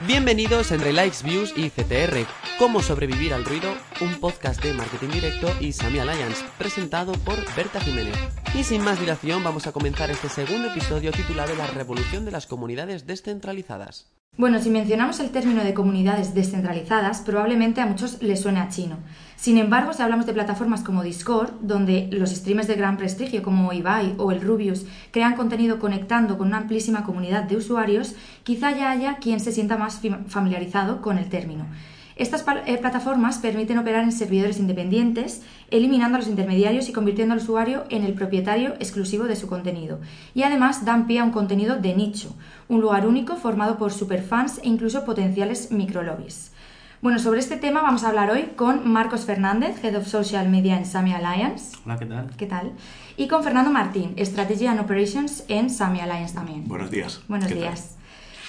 Bienvenidos 0.00 0.72
entre 0.72 0.92
Likes, 0.92 1.18
Views 1.22 1.52
y 1.56 1.70
CTR. 1.70 2.26
Cómo 2.58 2.82
sobrevivir 2.82 3.34
al 3.34 3.44
ruido, 3.44 3.72
un 4.00 4.18
podcast 4.20 4.60
de 4.62 4.72
marketing 4.72 5.10
directo 5.10 5.48
y 5.60 5.72
Sami 5.72 6.00
Alliance, 6.00 6.44
presentado 6.58 7.12
por 7.12 7.36
Berta 7.54 7.80
Jiménez. 7.80 8.16
Y 8.54 8.64
sin 8.64 8.82
más 8.82 8.98
dilación, 8.98 9.44
vamos 9.44 9.66
a 9.66 9.72
comenzar 9.72 10.10
este 10.10 10.28
segundo 10.28 10.68
episodio 10.68 11.12
titulado 11.12 11.54
La 11.54 11.68
revolución 11.68 12.24
de 12.24 12.32
las 12.32 12.46
comunidades 12.46 13.06
descentralizadas. 13.06 14.10
Bueno, 14.38 14.60
si 14.62 14.70
mencionamos 14.70 15.20
el 15.20 15.30
término 15.30 15.62
de 15.62 15.74
comunidades 15.74 16.34
descentralizadas, 16.34 17.20
probablemente 17.20 17.82
a 17.82 17.86
muchos 17.86 18.22
les 18.22 18.40
suene 18.40 18.60
a 18.60 18.70
chino. 18.70 18.96
Sin 19.42 19.58
embargo, 19.58 19.92
si 19.92 20.00
hablamos 20.00 20.24
de 20.26 20.34
plataformas 20.34 20.84
como 20.84 21.02
Discord, 21.02 21.50
donde 21.62 22.08
los 22.12 22.30
streamers 22.30 22.68
de 22.68 22.76
gran 22.76 22.96
prestigio 22.96 23.42
como 23.42 23.72
Ibai 23.72 24.14
o 24.16 24.30
el 24.30 24.40
Rubius 24.40 24.86
crean 25.10 25.34
contenido 25.34 25.80
conectando 25.80 26.38
con 26.38 26.46
una 26.46 26.58
amplísima 26.58 27.02
comunidad 27.02 27.42
de 27.42 27.56
usuarios, 27.56 28.14
quizá 28.44 28.70
ya 28.70 28.92
haya 28.92 29.16
quien 29.16 29.40
se 29.40 29.50
sienta 29.50 29.76
más 29.76 30.00
familiarizado 30.28 31.02
con 31.02 31.18
el 31.18 31.28
término. 31.28 31.66
Estas 32.14 32.44
eh, 32.66 32.78
plataformas 32.78 33.38
permiten 33.38 33.78
operar 33.78 34.04
en 34.04 34.12
servidores 34.12 34.60
independientes, 34.60 35.42
eliminando 35.72 36.18
a 36.18 36.20
los 36.20 36.28
intermediarios 36.28 36.88
y 36.88 36.92
convirtiendo 36.92 37.34
al 37.34 37.40
usuario 37.40 37.82
en 37.90 38.04
el 38.04 38.14
propietario 38.14 38.74
exclusivo 38.74 39.24
de 39.24 39.34
su 39.34 39.48
contenido. 39.48 39.98
Y 40.34 40.44
además 40.44 40.84
dan 40.84 41.08
pie 41.08 41.18
a 41.18 41.24
un 41.24 41.32
contenido 41.32 41.80
de 41.80 41.96
nicho, 41.96 42.32
un 42.68 42.80
lugar 42.80 43.08
único 43.08 43.34
formado 43.34 43.76
por 43.76 43.92
superfans 43.92 44.58
e 44.58 44.68
incluso 44.68 45.04
potenciales 45.04 45.72
microlobbies. 45.72 46.51
Bueno, 47.02 47.18
sobre 47.18 47.40
este 47.40 47.56
tema 47.56 47.82
vamos 47.82 48.04
a 48.04 48.10
hablar 48.10 48.30
hoy 48.30 48.52
con 48.54 48.88
Marcos 48.88 49.24
Fernández, 49.24 49.82
Head 49.82 49.96
of 49.96 50.06
Social 50.06 50.48
Media 50.48 50.78
en 50.78 50.86
Sami 50.86 51.12
Alliance. 51.12 51.76
Hola, 51.84 51.98
¿qué 51.98 52.06
tal? 52.06 52.30
¿Qué 52.36 52.46
tal? 52.46 52.72
Y 53.16 53.26
con 53.26 53.42
Fernando 53.42 53.72
Martín, 53.72 54.14
Strategy 54.16 54.68
and 54.68 54.78
Operations 54.78 55.42
en 55.48 55.68
Sami 55.68 55.98
Alliance 55.98 56.32
también. 56.32 56.68
Buenos 56.68 56.92
días. 56.92 57.20
Buenos 57.26 57.52
días. 57.52 57.96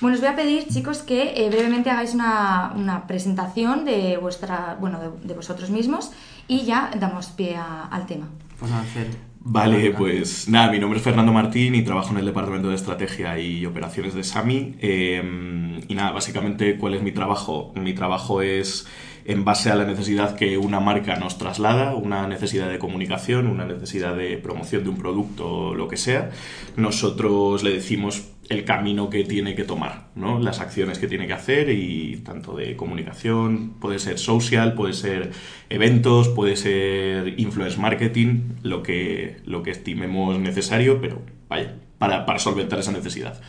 Bueno, 0.01 0.13
os 0.13 0.21
voy 0.21 0.29
a 0.29 0.35
pedir, 0.35 0.67
chicos, 0.67 0.99
que 0.99 1.33
eh, 1.35 1.49
brevemente 1.49 1.89
hagáis 1.89 2.13
una, 2.13 3.05
presentación 3.07 3.85
de, 3.85 4.17
vuestra, 4.17 4.77
bueno, 4.79 4.99
de, 5.23 5.33
vosotros 5.33 5.71
mismos 5.71 6.11
y 6.47 6.61
ya 6.61 6.91
damos 6.99 7.29
pie 7.29 7.57
al 7.57 8.05
tema. 8.05 8.27
Pues 8.59 8.71
a 8.71 8.81
hacer. 8.81 9.07
Vale, 9.45 9.91
pues 9.91 10.47
nada, 10.47 10.71
mi 10.71 10.79
nombre 10.79 10.99
es 10.99 11.03
Fernando 11.03 11.33
Martín 11.33 11.75
y 11.75 11.83
trabajo 11.83 12.11
en 12.11 12.17
el 12.19 12.25
Departamento 12.25 12.69
de 12.69 12.75
Estrategia 12.75 13.37
y 13.39 13.65
Operaciones 13.65 14.13
de 14.13 14.23
SAMI. 14.23 14.75
Em, 14.79 15.81
y 15.89 15.95
nada, 15.95 16.11
básicamente, 16.11 16.77
¿cuál 16.77 16.93
es 16.93 17.01
mi 17.03 17.11
trabajo? 17.11 17.73
Mi 17.75 17.93
trabajo 17.93 18.41
es 18.41 18.87
en 19.25 19.45
base 19.45 19.69
a 19.71 19.75
la 19.75 19.85
necesidad 19.85 20.35
que 20.35 20.57
una 20.57 20.79
marca 20.79 21.15
nos 21.15 21.37
traslada, 21.37 21.95
una 21.95 22.27
necesidad 22.27 22.69
de 22.69 22.79
comunicación, 22.79 23.47
una 23.47 23.65
necesidad 23.65 24.15
de 24.15 24.37
promoción 24.37 24.83
de 24.83 24.89
un 24.89 24.97
producto 24.97 25.73
lo 25.73 25.87
que 25.87 25.97
sea, 25.97 26.31
nosotros 26.75 27.63
le 27.63 27.71
decimos 27.71 28.29
el 28.49 28.65
camino 28.65 29.09
que 29.09 29.23
tiene 29.23 29.55
que 29.55 29.63
tomar, 29.63 30.09
¿no? 30.15 30.39
las 30.39 30.59
acciones 30.59 30.99
que 30.99 31.07
tiene 31.07 31.27
que 31.27 31.33
hacer 31.33 31.69
y 31.69 32.17
tanto 32.17 32.55
de 32.55 32.75
comunicación, 32.75 33.75
puede 33.79 33.99
ser 33.99 34.19
social, 34.19 34.73
puede 34.73 34.93
ser 34.93 35.31
eventos, 35.69 36.27
puede 36.29 36.57
ser 36.57 37.39
influence 37.39 37.79
marketing, 37.79 38.55
lo 38.61 38.83
que, 38.83 39.37
lo 39.45 39.63
que 39.63 39.71
estimemos 39.71 40.37
necesario, 40.39 40.99
pero 40.99 41.21
vaya, 41.47 41.75
para, 41.97 42.25
para 42.25 42.39
solventar 42.39 42.79
esa 42.79 42.91
necesidad. 42.91 43.39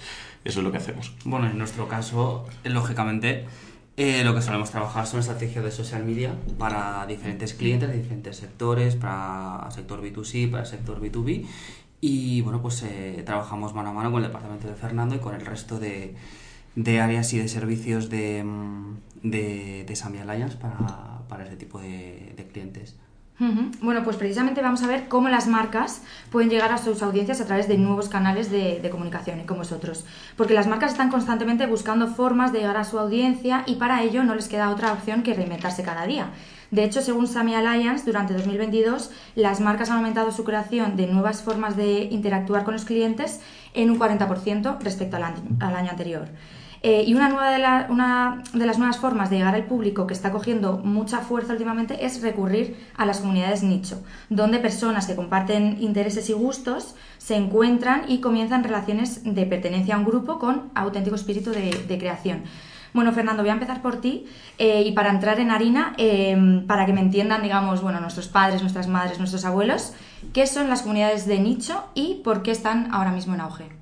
Eso 0.44 0.60
es 0.60 0.64
lo 0.64 0.70
que 0.70 0.78
hacemos. 0.78 1.12
Bueno, 1.24 1.48
en 1.50 1.58
nuestro 1.58 1.88
caso, 1.88 2.46
lógicamente, 2.64 3.46
eh, 3.96 4.24
lo 4.24 4.34
que 4.34 4.42
solemos 4.42 4.70
trabajar 4.70 5.06
son 5.06 5.20
estrategias 5.20 5.64
de 5.64 5.70
social 5.70 6.04
media 6.04 6.34
para 6.58 7.06
diferentes 7.06 7.54
clientes 7.54 7.88
de 7.88 7.96
diferentes 7.96 8.36
sectores, 8.36 8.96
para 8.96 9.68
sector 9.70 10.02
B2C, 10.02 10.50
para 10.50 10.64
sector 10.64 11.00
B2B 11.00 11.46
y 12.00 12.42
bueno, 12.42 12.60
pues 12.60 12.82
eh, 12.82 13.22
trabajamos 13.24 13.72
mano 13.72 13.90
a 13.90 13.92
mano 13.92 14.10
con 14.10 14.22
el 14.22 14.28
departamento 14.28 14.68
de 14.68 14.74
Fernando 14.74 15.14
y 15.14 15.20
con 15.20 15.34
el 15.34 15.46
resto 15.46 15.78
de, 15.78 16.14
de 16.74 17.00
áreas 17.00 17.32
y 17.32 17.38
de 17.38 17.48
servicios 17.48 18.10
de, 18.10 18.44
mm, 18.44 18.96
de, 19.22 19.84
de 19.86 19.96
Sami 19.96 20.18
Alliance 20.18 20.56
para, 20.56 21.22
para 21.28 21.44
este 21.44 21.56
tipo 21.56 21.78
de, 21.80 22.34
de 22.36 22.46
clientes. 22.46 22.96
Bueno, 23.80 24.04
pues 24.04 24.16
precisamente 24.16 24.62
vamos 24.62 24.84
a 24.84 24.86
ver 24.86 25.08
cómo 25.08 25.28
las 25.28 25.48
marcas 25.48 26.02
pueden 26.30 26.50
llegar 26.50 26.72
a 26.72 26.78
sus 26.78 27.02
audiencias 27.02 27.40
a 27.40 27.46
través 27.46 27.66
de 27.66 27.76
nuevos 27.76 28.08
canales 28.08 28.48
de, 28.48 28.78
de, 28.80 28.90
comunicación 28.90 29.44
con 29.44 29.58
vosotros. 29.58 30.04
Porque 30.36 30.54
las 30.54 30.68
marcas 30.68 30.92
están 30.92 31.10
constantemente 31.10 31.66
buscando 31.66 32.06
formas 32.06 32.52
de 32.52 32.60
llegar 32.60 32.76
a 32.76 32.84
su 32.84 32.96
audiencia 32.96 33.64
y 33.66 33.74
para 33.74 34.02
ello 34.04 34.22
no 34.22 34.36
les 34.36 34.48
queda 34.48 34.70
otra 34.70 34.92
opción 34.92 35.24
que 35.24 35.34
reinventarse 35.34 35.82
cada 35.82 36.06
día. 36.06 36.30
De 36.70 36.82
hecho, 36.82 37.02
según 37.02 37.28
Sami 37.28 37.54
Alliance, 37.54 38.04
durante 38.04 38.34
2022 38.34 39.10
las 39.36 39.60
marcas 39.60 39.90
han 39.90 39.98
aumentado 39.98 40.32
su 40.32 40.44
creación 40.44 40.96
de 40.96 41.06
nuevas 41.06 41.42
formas 41.42 41.76
de 41.76 42.08
interactuar 42.10 42.64
con 42.64 42.74
los 42.74 42.84
clientes 42.84 43.40
en 43.74 43.90
un 43.90 43.98
40% 43.98 44.78
respecto 44.80 45.16
al 45.16 45.24
año, 45.24 45.90
anterior. 45.90 46.28
Eh, 46.86 47.04
y 47.06 47.14
una, 47.14 47.30
nueva 47.30 47.50
de 48.52 48.66
las 48.66 48.78
nuevas 48.78 48.98
formas 48.98 49.30
de 49.30 49.38
llegar 49.38 49.54
al 49.54 49.64
público 49.64 50.06
que 50.06 50.12
está 50.12 50.30
cogiendo 50.30 50.76
mucha 50.84 51.20
fuerza 51.20 51.54
últimamente 51.54 52.04
es 52.04 52.20
recurrir 52.20 52.76
a 52.94 53.06
las 53.06 53.20
comunidades 53.20 53.62
nicho, 53.62 54.04
donde 54.28 54.58
personas 54.58 55.06
que 55.06 55.16
comparten 55.16 55.78
intereses 55.80 56.28
y 56.28 56.34
gustos 56.34 56.94
se 57.16 57.36
encuentran 57.36 58.02
y 58.06 58.20
comienzan 58.20 58.64
relaciones 58.64 59.22
de 59.24 59.46
pertenencia 59.46 59.94
a 59.94 59.98
un 59.98 60.04
grupo 60.04 60.38
con 60.38 60.70
auténtico 60.74 61.16
espíritu 61.16 61.52
de 61.52 61.98
creación. 61.98 62.42
Bueno, 62.94 63.12
Fernando, 63.12 63.42
voy 63.42 63.50
a 63.50 63.54
empezar 63.54 63.82
por 63.82 64.00
ti 64.00 64.26
eh, 64.56 64.82
y 64.86 64.92
para 64.92 65.10
entrar 65.10 65.40
en 65.40 65.50
harina, 65.50 65.94
em, 65.98 66.64
para 66.64 66.86
que 66.86 66.92
me 66.92 67.00
entiendan, 67.00 67.42
digamos, 67.42 67.82
bueno, 67.82 67.98
nuestros 68.00 68.28
padres, 68.28 68.60
nuestras 68.60 68.86
madres, 68.86 69.18
nuestros 69.18 69.44
abuelos, 69.44 69.94
¿qué 70.32 70.46
son 70.46 70.70
las 70.70 70.82
comunidades 70.82 71.26
de 71.26 71.40
nicho 71.40 71.84
y 71.94 72.20
por 72.22 72.42
qué 72.44 72.52
están 72.52 72.94
ahora 72.94 73.10
mismo 73.10 73.34
en 73.34 73.40
auge? 73.40 73.73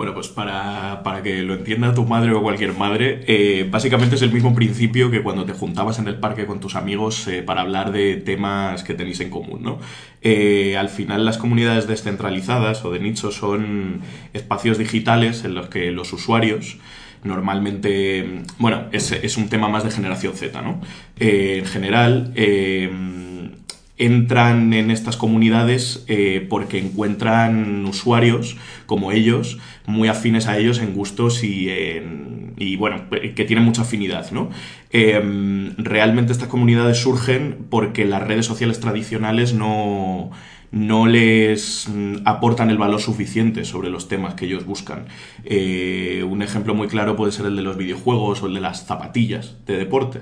Bueno, 0.00 0.14
pues 0.14 0.28
para, 0.28 1.02
que 1.22 1.42
lo 1.42 1.52
entienda 1.52 1.92
tu 1.92 2.06
madre 2.06 2.32
o 2.32 2.40
cualquier 2.40 2.72
madre, 2.72 3.22
eh, 3.26 3.68
básicamente 3.70 4.14
es 4.14 4.22
el 4.22 4.32
mismo 4.32 4.54
principio 4.54 5.10
que 5.10 5.22
cuando 5.22 5.44
te 5.44 5.52
juntabas 5.52 5.98
en 5.98 6.08
el 6.08 6.14
parque 6.18 6.46
con 6.46 6.58
tus 6.58 6.74
amigos 6.74 7.28
eh, 7.28 7.42
para 7.42 7.60
hablar 7.60 7.92
de 7.92 8.16
temas 8.16 8.82
que 8.82 8.94
tenéis 8.94 9.20
en 9.20 9.28
común, 9.28 9.62
¿no? 9.62 9.78
al 10.78 10.88
final 10.88 11.26
las 11.26 11.36
comunidades 11.36 11.86
descentralizadas 11.86 12.82
o 12.82 12.90
de 12.90 13.00
nicho 13.00 13.30
son 13.30 14.00
espacios 14.32 14.78
digitales 14.78 15.44
en 15.44 15.54
los 15.54 15.68
que 15.68 15.90
los 15.90 16.14
usuarios 16.14 16.78
normalmente, 17.22 18.42
bueno, 18.58 18.86
es, 18.92 19.36
un 19.36 19.48
tema 19.48 19.68
más 19.68 19.84
de 19.84 19.90
generación 19.90 20.34
Z, 20.34 20.62
¿no? 20.62 20.80
Eh, 21.18 21.58
en 21.58 21.66
general, 21.66 22.32
eh, 22.34 22.90
entran 24.00 24.72
en 24.72 24.90
estas 24.90 25.16
comunidades 25.16 26.04
eh, 26.08 26.46
porque 26.48 26.78
encuentran 26.78 27.84
usuarios 27.86 28.56
como 28.86 29.12
ellos, 29.12 29.58
muy 29.86 30.08
afines 30.08 30.48
a 30.48 30.58
ellos 30.58 30.80
en 30.80 30.94
gustos 30.94 31.44
y, 31.44 31.68
y 32.56 32.76
bueno, 32.76 33.04
que 33.10 33.44
tienen 33.44 33.64
mucha 33.64 33.82
afinidad, 33.82 34.30
¿no? 34.32 34.50
realmente 34.92 36.32
estas 36.32 36.48
comunidades 36.48 36.98
surgen 36.98 37.66
porque 37.70 38.04
las 38.04 38.26
redes 38.26 38.46
sociales 38.46 38.80
tradicionales 38.80 39.54
no 39.54 40.32
no 40.72 41.06
les 41.06 41.88
mm, 41.88 42.18
aportan 42.24 42.70
el 42.70 42.78
valor 42.78 43.00
suficiente 43.00 43.64
sobre 43.64 43.90
los 43.90 44.08
temas 44.08 44.34
que 44.34 44.46
ellos 44.46 44.64
buscan. 44.64 45.06
Eh, 45.44 46.24
un 46.28 46.42
ejemplo 46.42 46.74
muy 46.74 46.88
claro 46.88 47.16
puede 47.16 47.32
ser 47.32 47.46
el 47.46 47.56
de 47.56 47.62
los 47.62 47.76
videojuegos 47.76 48.42
o 48.42 48.46
el 48.46 48.54
de 48.54 48.60
las 48.60 48.86
zapatillas 48.86 49.56
de 49.66 49.76
deporte. 49.76 50.20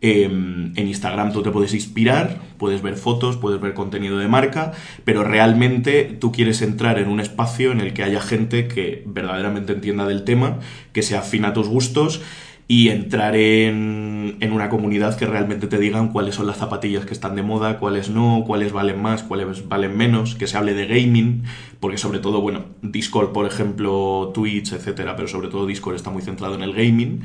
Em, 0.00 0.72
en 0.76 0.86
Instagram 0.86 1.32
tú 1.32 1.42
te 1.42 1.50
puedes 1.50 1.74
inspirar, 1.74 2.38
puedes 2.56 2.82
ver 2.82 2.94
fotos, 2.94 3.36
puedes 3.36 3.60
ver 3.60 3.74
contenido 3.74 4.18
de 4.18 4.28
marca, 4.28 4.72
pero 5.04 5.24
realmente 5.24 6.04
tú 6.04 6.30
quieres 6.30 6.62
entrar 6.62 7.00
en 7.00 7.08
un 7.08 7.18
espacio 7.18 7.72
en 7.72 7.80
el 7.80 7.92
que 7.94 8.04
haya 8.04 8.20
gente 8.20 8.68
que 8.68 9.02
verdaderamente 9.06 9.72
entienda 9.72 10.06
del 10.06 10.22
tema, 10.22 10.60
que 10.92 11.02
se 11.02 11.16
afina 11.16 11.48
a 11.48 11.52
tus 11.52 11.68
gustos 11.68 12.22
y 12.68 12.90
entrar 12.90 13.34
en, 13.34 14.36
en, 14.38 14.52
una 14.52 14.68
comunidad 14.68 15.16
que 15.16 15.26
realmente 15.26 15.66
te 15.66 15.78
digan 15.78 16.12
cuáles 16.12 16.34
son 16.36 16.46
las 16.46 16.58
zapatillas 16.58 17.06
que 17.06 17.14
están 17.14 17.34
de 17.34 17.42
moda, 17.42 17.78
cuáles 17.78 18.10
no, 18.10 18.44
cuáles 18.46 18.72
valen 18.72 19.00
más, 19.00 19.22
cuáles 19.24 19.66
valen 19.68 19.96
menos, 19.96 20.34
que 20.36 20.46
se 20.46 20.58
hable 20.58 20.74
de 20.74 20.86
gaming, 20.86 21.44
porque 21.80 21.96
sobre 21.96 22.18
todo, 22.18 22.40
bueno, 22.42 22.66
Discord, 22.82 23.32
por 23.32 23.46
ejemplo, 23.46 24.30
Twitch, 24.34 24.74
etcétera, 24.74 25.16
pero 25.16 25.28
sobre 25.28 25.48
todo 25.48 25.66
Discord 25.66 25.96
está 25.96 26.10
muy 26.10 26.22
centrado 26.22 26.54
en 26.54 26.62
el 26.62 26.74
gaming. 26.74 27.22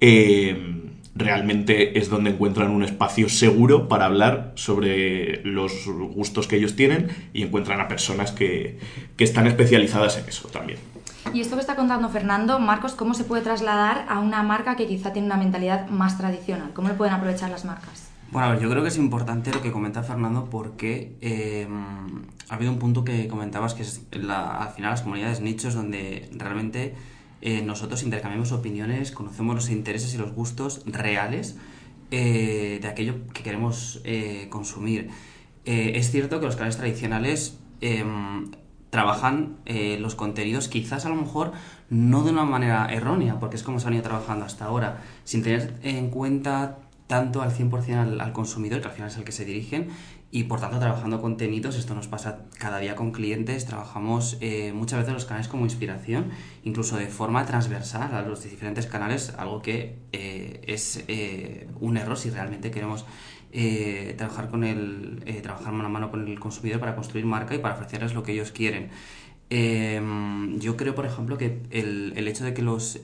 Eh, 0.00 0.85
realmente 1.16 1.98
es 1.98 2.10
donde 2.10 2.30
encuentran 2.30 2.70
un 2.70 2.82
espacio 2.82 3.28
seguro 3.28 3.88
para 3.88 4.04
hablar 4.04 4.52
sobre 4.54 5.42
los 5.44 5.86
gustos 5.86 6.46
que 6.46 6.56
ellos 6.56 6.76
tienen 6.76 7.08
y 7.32 7.42
encuentran 7.42 7.80
a 7.80 7.88
personas 7.88 8.32
que, 8.32 8.78
que 9.16 9.24
están 9.24 9.46
especializadas 9.46 10.18
en 10.18 10.28
eso 10.28 10.48
también. 10.48 10.78
Y 11.32 11.40
esto 11.40 11.56
que 11.56 11.60
está 11.60 11.74
contando 11.74 12.08
Fernando, 12.08 12.58
Marcos, 12.58 12.94
¿cómo 12.94 13.14
se 13.14 13.24
puede 13.24 13.42
trasladar 13.42 14.06
a 14.08 14.20
una 14.20 14.42
marca 14.42 14.76
que 14.76 14.86
quizá 14.86 15.12
tiene 15.12 15.26
una 15.26 15.36
mentalidad 15.36 15.88
más 15.88 16.18
tradicional? 16.18 16.72
¿Cómo 16.72 16.88
le 16.88 16.94
pueden 16.94 17.14
aprovechar 17.14 17.50
las 17.50 17.64
marcas? 17.64 18.10
Bueno, 18.30 18.48
a 18.48 18.50
ver, 18.52 18.60
yo 18.60 18.68
creo 18.68 18.82
que 18.82 18.88
es 18.88 18.98
importante 18.98 19.52
lo 19.52 19.62
que 19.62 19.72
comenta 19.72 20.02
Fernando 20.02 20.50
porque 20.50 21.16
eh, 21.20 21.66
ha 22.48 22.54
habido 22.54 22.72
un 22.72 22.78
punto 22.78 23.04
que 23.04 23.28
comentabas 23.28 23.74
que 23.74 23.82
es 23.82 24.02
al 24.12 24.68
final 24.70 24.90
las 24.90 25.02
comunidades 25.02 25.40
nichos 25.40 25.74
donde 25.74 26.28
realmente 26.32 26.94
eh, 27.40 27.62
nosotros 27.62 28.02
intercambiamos 28.02 28.52
opiniones, 28.52 29.12
conocemos 29.12 29.54
los 29.54 29.70
intereses 29.70 30.14
y 30.14 30.18
los 30.18 30.32
gustos 30.32 30.82
reales 30.86 31.56
eh, 32.10 32.78
de 32.80 32.88
aquello 32.88 33.26
que 33.32 33.42
queremos 33.42 34.02
consumir. 34.50 35.10
es 35.64 36.10
cierto 36.10 36.38
que 36.40 36.46
los 36.46 36.56
canales 36.56 36.76
tradicionales 36.76 37.58
trabajan 38.90 39.56
eh, 39.66 39.98
los 40.00 40.14
contenidos 40.14 40.68
quizás 40.68 41.04
a 41.04 41.08
lo 41.08 41.16
mejor 41.16 41.52
no 41.90 42.24
de 42.24 42.30
una 42.30 42.44
manera 42.44 42.86
errónea, 42.90 43.38
porque 43.38 43.56
es 43.56 43.62
como 43.62 43.78
se 43.78 43.88
han 43.88 43.94
ido 43.94 44.02
trabajando 44.02 44.44
hasta 44.44 44.64
ahora, 44.64 45.02
sin 45.24 45.42
tener 45.42 45.74
en 45.82 46.08
cuenta 46.10 46.78
tanto 47.06 47.42
al 47.42 47.52
100% 47.52 47.94
al, 47.94 48.20
al 48.20 48.32
consumidor, 48.32 48.80
que 48.80 48.88
al 48.88 48.94
final 48.94 49.10
es 49.10 49.16
el 49.16 49.24
que 49.24 49.32
se 49.32 49.44
dirigen, 49.44 49.88
y 50.36 50.44
por 50.44 50.60
tanto 50.60 50.78
trabajando 50.78 51.22
contenidos, 51.22 51.78
esto 51.78 51.94
nos 51.94 52.08
pasa 52.08 52.40
cada 52.58 52.78
día 52.78 52.94
con 52.94 53.10
clientes, 53.10 53.64
trabajamos 53.64 54.36
eh, 54.42 54.70
muchas 54.74 54.98
veces 54.98 55.14
los 55.14 55.24
canales 55.24 55.48
como 55.48 55.64
inspiración, 55.64 56.28
incluso 56.62 56.98
de 56.98 57.06
forma 57.06 57.46
transversal 57.46 58.14
a 58.14 58.20
los 58.20 58.42
diferentes 58.44 58.86
canales, 58.86 59.32
algo 59.38 59.62
que 59.62 59.96
eh, 60.12 60.60
es 60.66 61.02
eh, 61.08 61.68
un 61.80 61.96
error 61.96 62.18
si 62.18 62.28
realmente 62.28 62.70
queremos 62.70 63.06
trabajar 64.18 64.50
con 64.50 64.64
el 64.64 65.24
trabajar 65.42 65.72
mano 65.72 65.86
a 65.86 65.88
mano 65.88 66.10
con 66.10 66.28
el 66.28 66.38
consumidor 66.38 66.80
para 66.80 66.94
construir 66.94 67.24
marca 67.24 67.54
y 67.54 67.58
para 67.58 67.74
ofrecerles 67.74 68.12
lo 68.12 68.22
que 68.22 68.32
ellos 68.32 68.52
quieren. 68.52 68.90
Em, 69.48 70.58
yo 70.58 70.76
creo, 70.76 70.94
por 70.94 71.06
ejemplo, 71.06 71.38
que 71.38 71.62
el, 71.70 72.12
el 72.16 72.28
hecho 72.28 72.44
de 72.44 72.52
que 72.52 72.60
los 72.60 73.00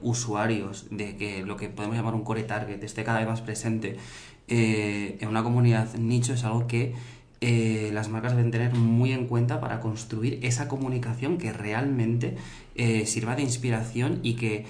usuarios, 0.00 0.86
de 0.90 1.16
que 1.18 1.42
lo 1.44 1.58
que 1.58 1.68
podemos 1.68 1.98
llamar 1.98 2.14
un 2.14 2.24
core 2.24 2.44
target 2.44 2.82
esté 2.82 3.04
cada 3.04 3.18
vez 3.18 3.28
más 3.28 3.42
presente 3.42 3.98
eh, 4.50 5.16
en 5.20 5.28
una 5.28 5.44
comunidad 5.44 5.94
nicho 5.94 6.34
es 6.34 6.42
algo 6.42 6.66
que 6.66 6.92
eh, 7.40 7.90
las 7.94 8.08
marcas 8.08 8.34
deben 8.34 8.50
tener 8.50 8.74
muy 8.74 9.12
en 9.12 9.28
cuenta 9.28 9.60
para 9.60 9.78
construir 9.78 10.40
esa 10.42 10.66
comunicación 10.66 11.38
que 11.38 11.52
realmente 11.52 12.36
eh, 12.74 13.06
sirva 13.06 13.36
de 13.36 13.42
inspiración 13.42 14.18
y 14.24 14.34
que, 14.34 14.66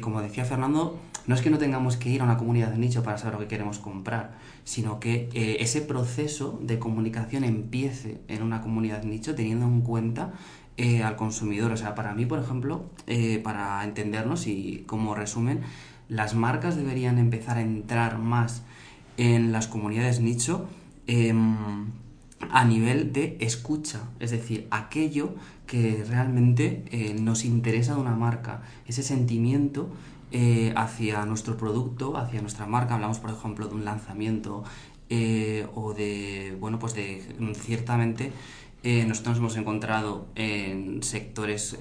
como 0.00 0.22
decía 0.22 0.44
Fernando, 0.44 0.98
no 1.26 1.34
es 1.34 1.42
que 1.42 1.50
no 1.50 1.58
tengamos 1.58 1.98
que 1.98 2.08
ir 2.08 2.22
a 2.22 2.24
una 2.24 2.38
comunidad 2.38 2.74
nicho 2.74 3.04
para 3.04 3.18
saber 3.18 3.34
lo 3.34 3.40
que 3.40 3.48
queremos 3.48 3.78
comprar, 3.78 4.32
sino 4.64 4.98
que 4.98 5.28
ese 5.60 5.82
proceso 5.82 6.58
de 6.62 6.78
comunicación 6.80 7.44
empiece 7.44 8.18
en 8.26 8.42
una 8.42 8.62
comunidad 8.62 9.04
nicho 9.04 9.34
teniendo 9.36 9.66
en 9.66 9.82
cuenta 9.82 10.32
al 11.04 11.14
consumidor. 11.14 11.70
O 11.70 11.76
sea, 11.76 11.94
para 11.94 12.14
mí, 12.14 12.26
por 12.26 12.40
ejemplo, 12.40 12.86
para 13.44 13.84
entendernos 13.84 14.48
y 14.48 14.82
como 14.86 15.14
resumen, 15.14 15.60
las 16.08 16.34
marcas 16.34 16.74
deberían 16.74 17.18
empezar 17.18 17.58
a 17.58 17.60
entrar 17.60 18.18
más 18.18 18.62
en 19.18 19.52
las 19.52 19.66
comunidades 19.66 20.20
nicho 20.20 20.66
em, 21.06 21.86
a 22.50 22.64
nivel 22.64 23.12
de 23.12 23.36
escucha, 23.40 24.00
es 24.20 24.30
decir, 24.30 24.66
aquello 24.70 25.34
que 25.66 26.04
realmente 26.08 26.84
eh, 26.90 27.14
nos 27.20 27.44
interesa 27.44 27.94
de 27.94 28.00
una 28.00 28.14
marca, 28.14 28.62
ese 28.86 29.02
sentimiento 29.02 29.90
eh, 30.30 30.72
hacia 30.76 31.24
nuestro 31.26 31.56
producto, 31.56 32.16
hacia 32.16 32.40
nuestra 32.40 32.66
marca, 32.66 32.94
hablamos 32.94 33.18
por 33.18 33.30
ejemplo 33.30 33.66
de 33.66 33.74
un 33.74 33.84
lanzamiento 33.84 34.62
eh, 35.10 35.66
o 35.74 35.94
de, 35.94 36.56
bueno, 36.60 36.78
pues 36.78 36.94
de 36.94 37.22
ciertamente 37.54 38.32
nosotros 38.84 39.32
nos 39.32 39.38
hemos 39.38 39.56
encontrado 39.56 40.28
en 40.34 41.02
sectores 41.02 41.76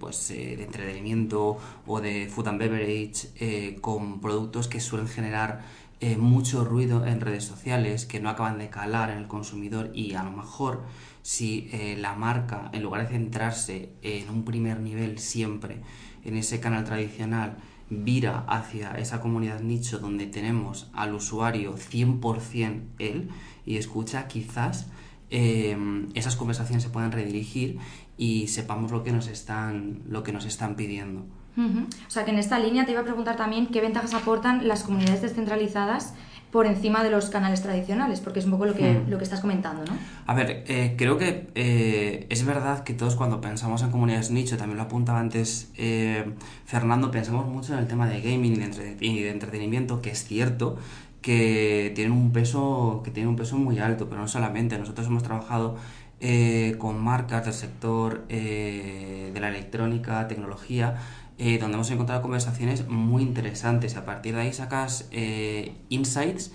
pues, 0.00 0.28
de 0.28 0.64
entretenimiento 0.64 1.58
o 1.86 2.00
de 2.00 2.26
food 2.26 2.48
and 2.48 2.58
beverage 2.58 3.76
con 3.80 4.20
productos 4.20 4.66
que 4.66 4.80
suelen 4.80 5.06
generar 5.06 5.62
eh, 6.00 6.16
mucho 6.16 6.64
ruido 6.64 7.04
en 7.06 7.20
redes 7.20 7.44
sociales 7.44 8.06
que 8.06 8.20
no 8.20 8.30
acaban 8.30 8.58
de 8.58 8.70
calar 8.70 9.10
en 9.10 9.18
el 9.18 9.26
consumidor 9.26 9.90
y 9.94 10.14
a 10.14 10.22
lo 10.22 10.30
mejor 10.30 10.84
si 11.22 11.68
eh, 11.72 11.96
la 11.98 12.14
marca, 12.14 12.70
en 12.72 12.82
lugar 12.82 13.02
de 13.02 13.14
centrarse 13.14 13.92
en 14.02 14.30
un 14.30 14.44
primer 14.44 14.80
nivel 14.80 15.18
siempre 15.18 15.82
en 16.24 16.36
ese 16.36 16.60
canal 16.60 16.84
tradicional, 16.84 17.56
vira 17.90 18.44
hacia 18.48 18.92
esa 18.92 19.20
comunidad 19.20 19.60
nicho 19.60 19.98
donde 19.98 20.26
tenemos 20.26 20.90
al 20.92 21.14
usuario 21.14 21.74
100% 21.76 22.82
él 22.98 23.30
y 23.64 23.76
escucha, 23.76 24.28
quizás 24.28 24.86
eh, 25.30 25.76
esas 26.14 26.36
conversaciones 26.36 26.82
se 26.82 26.90
puedan 26.90 27.12
redirigir 27.12 27.78
y 28.16 28.48
sepamos 28.48 28.90
lo 28.90 29.02
que 29.02 29.12
nos 29.12 29.28
están, 29.28 30.02
lo 30.08 30.22
que 30.22 30.32
nos 30.32 30.44
están 30.44 30.76
pidiendo. 30.76 31.26
O 31.58 32.10
sea 32.10 32.24
que 32.24 32.30
en 32.30 32.38
esta 32.38 32.58
línea 32.58 32.84
te 32.84 32.92
iba 32.92 33.00
a 33.00 33.04
preguntar 33.04 33.36
también 33.36 33.66
qué 33.66 33.80
ventajas 33.80 34.14
aportan 34.14 34.68
las 34.68 34.84
comunidades 34.84 35.22
descentralizadas 35.22 36.14
por 36.50 36.66
encima 36.66 37.04
de 37.04 37.10
los 37.10 37.28
canales 37.28 37.62
tradicionales, 37.62 38.20
porque 38.20 38.38
es 38.38 38.46
un 38.46 38.52
poco 38.52 38.64
lo 38.64 38.74
que, 38.74 38.94
hmm. 38.94 39.10
lo 39.10 39.18
que 39.18 39.24
estás 39.24 39.40
comentando, 39.40 39.84
¿no? 39.84 39.98
A 40.26 40.34
ver, 40.34 40.64
eh, 40.66 40.94
creo 40.96 41.18
que 41.18 41.48
eh, 41.54 42.26
es 42.30 42.44
verdad 42.46 42.84
que 42.84 42.94
todos 42.94 43.16
cuando 43.16 43.40
pensamos 43.40 43.82
en 43.82 43.90
comunidades 43.90 44.30
nicho, 44.30 44.56
también 44.56 44.78
lo 44.78 44.84
apuntaba 44.84 45.20
antes 45.20 45.70
eh, 45.76 46.24
Fernando, 46.64 47.10
pensamos 47.10 47.46
mucho 47.46 47.74
en 47.74 47.80
el 47.80 47.86
tema 47.86 48.08
de 48.08 48.22
gaming 48.22 48.54
y 49.00 49.22
de, 49.22 49.30
entretenimiento, 49.30 50.00
que 50.00 50.10
es 50.10 50.24
cierto 50.24 50.78
que 51.20 51.92
tienen 51.94 52.12
un 52.12 52.32
peso 52.32 53.02
que 53.04 53.10
tienen 53.10 53.28
un 53.28 53.36
peso 53.36 53.56
muy 53.56 53.78
alto, 53.80 54.08
pero 54.08 54.20
no 54.20 54.28
solamente. 54.28 54.78
Nosotros 54.78 55.08
hemos 55.08 55.24
trabajado 55.24 55.76
con 56.78 57.02
marcas 57.02 57.44
del 57.44 57.54
sector 57.54 58.26
de 58.28 59.36
la 59.38 59.48
electrónica, 59.48 60.26
tecnología, 60.28 60.96
eh, 61.40 61.58
donde 61.58 61.76
hemos 61.76 61.90
encontrado 61.92 62.20
conversaciones 62.20 62.88
muy 62.88 63.22
interesantes. 63.22 63.96
A 63.96 64.04
partir 64.04 64.34
de 64.34 64.40
ahí 64.40 64.52
sacas 64.52 65.08
eh, 65.12 65.72
insights, 65.88 66.50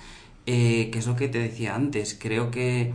eh, 0.45 0.89
que 0.91 0.99
es 0.99 1.07
lo 1.07 1.15
que 1.15 1.29
te 1.29 1.39
decía 1.39 1.73
antes. 1.73 2.17
Creo 2.19 2.51
que 2.51 2.93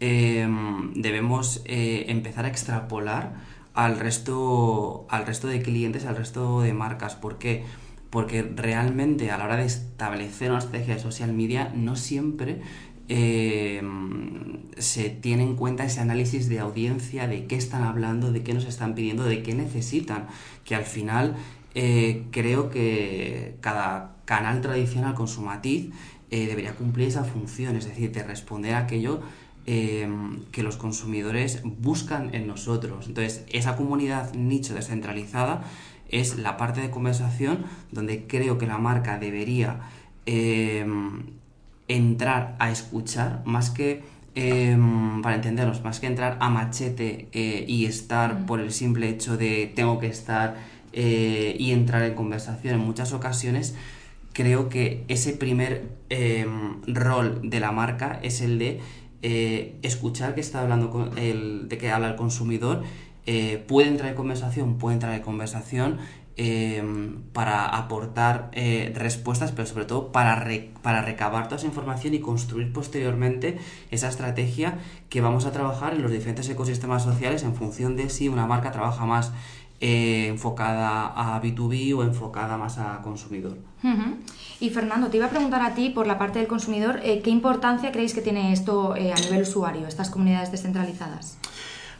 em, 0.00 0.92
debemos 0.94 1.62
empezar 1.64 2.44
a 2.44 2.48
extrapolar 2.48 3.40
al 3.72 3.98
resto, 3.98 5.06
al 5.08 5.24
resto 5.24 5.48
de 5.48 5.62
clientes, 5.62 6.04
al 6.04 6.16
resto 6.16 6.60
de 6.60 6.74
marcas. 6.74 7.14
¿Por 7.14 7.38
qué? 7.38 7.64
Porque 8.10 8.42
realmente 8.42 9.30
a 9.30 9.38
la 9.38 9.44
hora 9.44 9.56
de 9.56 9.64
establecer 9.64 10.50
una 10.50 10.58
estrategia 10.58 10.94
de 10.94 11.00
social 11.00 11.32
media 11.32 11.72
no 11.74 11.96
siempre 11.96 12.60
eh, 13.12 13.82
se 14.78 15.10
tiene 15.10 15.42
en 15.42 15.56
cuenta 15.56 15.84
ese 15.84 15.98
análisis 15.98 16.48
de 16.48 16.60
audiencia, 16.60 17.26
de 17.26 17.46
qué 17.46 17.56
están 17.56 17.82
hablando, 17.82 18.30
de 18.30 18.44
qué 18.44 18.54
nos 18.54 18.66
están 18.66 18.94
pidiendo, 18.94 19.24
de 19.24 19.42
qué 19.42 19.52
necesitan, 19.52 20.28
que 20.64 20.76
al 20.76 20.84
final 20.84 21.34
eh, 21.74 22.22
creo 22.30 22.70
que 22.70 23.56
cada 23.60 24.14
canal 24.26 24.60
tradicional 24.60 25.14
con 25.14 25.26
su 25.26 25.42
matiz 25.42 25.90
eh, 26.30 26.46
debería 26.46 26.76
cumplir 26.76 27.08
esa 27.08 27.24
función, 27.24 27.74
es 27.74 27.86
decir, 27.86 28.12
de 28.12 28.22
responder 28.22 28.74
a 28.74 28.78
aquello 28.78 29.20
que 29.66 30.64
los 30.64 30.76
consumidores 30.76 31.62
buscan 31.62 32.34
en 32.34 32.48
nosotros. 32.48 33.06
Entonces, 33.06 33.44
esa 33.52 33.76
comunidad 33.76 34.34
nicho 34.34 34.74
descentralizada 34.74 35.62
es 36.08 36.38
la 36.38 36.56
parte 36.56 36.80
de 36.80 36.90
conversación 36.90 37.66
donde 37.92 38.26
creo 38.26 38.58
que 38.58 38.66
la 38.66 38.78
marca 38.78 39.18
debería 39.18 39.82
entrar 41.90 42.54
a 42.60 42.70
escuchar, 42.70 43.42
más 43.44 43.70
que, 43.70 44.02
em, 44.36 45.20
para 45.22 45.34
entendernos, 45.34 45.82
más 45.82 45.98
que 45.98 46.06
entrar 46.06 46.38
a 46.40 46.48
machete 46.48 47.28
eh, 47.32 47.64
y 47.66 47.84
estar 47.84 48.46
por 48.46 48.60
el 48.60 48.70
simple 48.70 49.08
hecho 49.08 49.36
de 49.36 49.72
tengo 49.74 49.98
que 49.98 50.06
estar 50.06 50.56
eh, 50.92 51.56
y 51.58 51.72
entrar 51.72 52.02
en 52.04 52.14
conversación 52.14 52.74
en 52.74 52.80
muchas 52.80 53.12
ocasiones, 53.12 53.74
creo 54.32 54.68
que 54.68 55.04
ese 55.08 55.32
primer 55.32 55.88
em, 56.10 56.80
rol 56.86 57.40
de 57.42 57.58
la 57.58 57.72
marca 57.72 58.20
es 58.22 58.40
el 58.40 58.58
de 58.60 58.80
eh, 59.22 59.76
escuchar 59.82 60.34
que 60.34 60.40
está 60.40 60.60
hablando 60.62 60.90
con 60.90 61.18
el, 61.18 61.68
de 61.68 61.76
que 61.76 61.90
habla 61.90 62.10
el 62.10 62.16
consumidor, 62.16 62.84
puede 63.68 63.86
entrar 63.86 64.08
en 64.08 64.16
conversación, 64.16 64.76
puede 64.76 64.94
entrar 64.94 65.14
en 65.14 65.22
conversación, 65.22 65.98
Em, 66.36 67.20
para 67.34 67.66
aportar 67.66 68.50
eh, 68.52 68.92
respuestas, 68.96 69.52
pero 69.52 69.66
sobre 69.66 69.84
todo 69.84 70.10
para, 70.10 70.46
para 70.80 71.02
recabar 71.02 71.44
toda 71.44 71.56
esa 71.56 71.66
información 71.66 72.14
y 72.14 72.20
construir 72.20 72.72
posteriormente 72.72 73.58
esa 73.90 74.08
estrategia 74.08 74.78
que 75.10 75.20
vamos 75.20 75.44
a 75.44 75.52
trabajar 75.52 75.92
en 75.92 76.02
los 76.02 76.10
diferentes 76.10 76.48
ecosistemas 76.48 77.02
sociales 77.02 77.42
en 77.42 77.54
función 77.54 77.94
de 77.94 78.08
si 78.08 78.28
una 78.28 78.46
marca 78.46 78.70
trabaja 78.70 79.04
más 79.04 79.32
eh, 79.80 80.28
enfocada 80.28 81.08
a 81.08 81.42
B2B 81.42 81.94
o 81.98 82.04
enfocada 82.04 82.56
más 82.56 82.78
a 82.78 83.02
consumidor. 83.02 83.58
Y 84.60 84.70
Fernando, 84.70 85.08
te 85.08 85.16
iba 85.18 85.26
a 85.26 85.30
preguntar 85.30 85.62
a 85.62 85.74
ti 85.74 85.90
por 85.90 86.06
la 86.06 86.16
parte 86.16 86.38
del 86.38 86.48
consumidor, 86.48 87.00
eh, 87.02 87.20
¿qué 87.22 87.30
importancia 87.30 87.92
creéis 87.92 88.14
que 88.14 88.22
tiene 88.22 88.52
esto 88.52 88.92
a 88.92 89.20
nivel 89.20 89.42
usuario, 89.42 89.86
estas 89.86 90.08
comunidades 90.08 90.52
descentralizadas? 90.52 91.39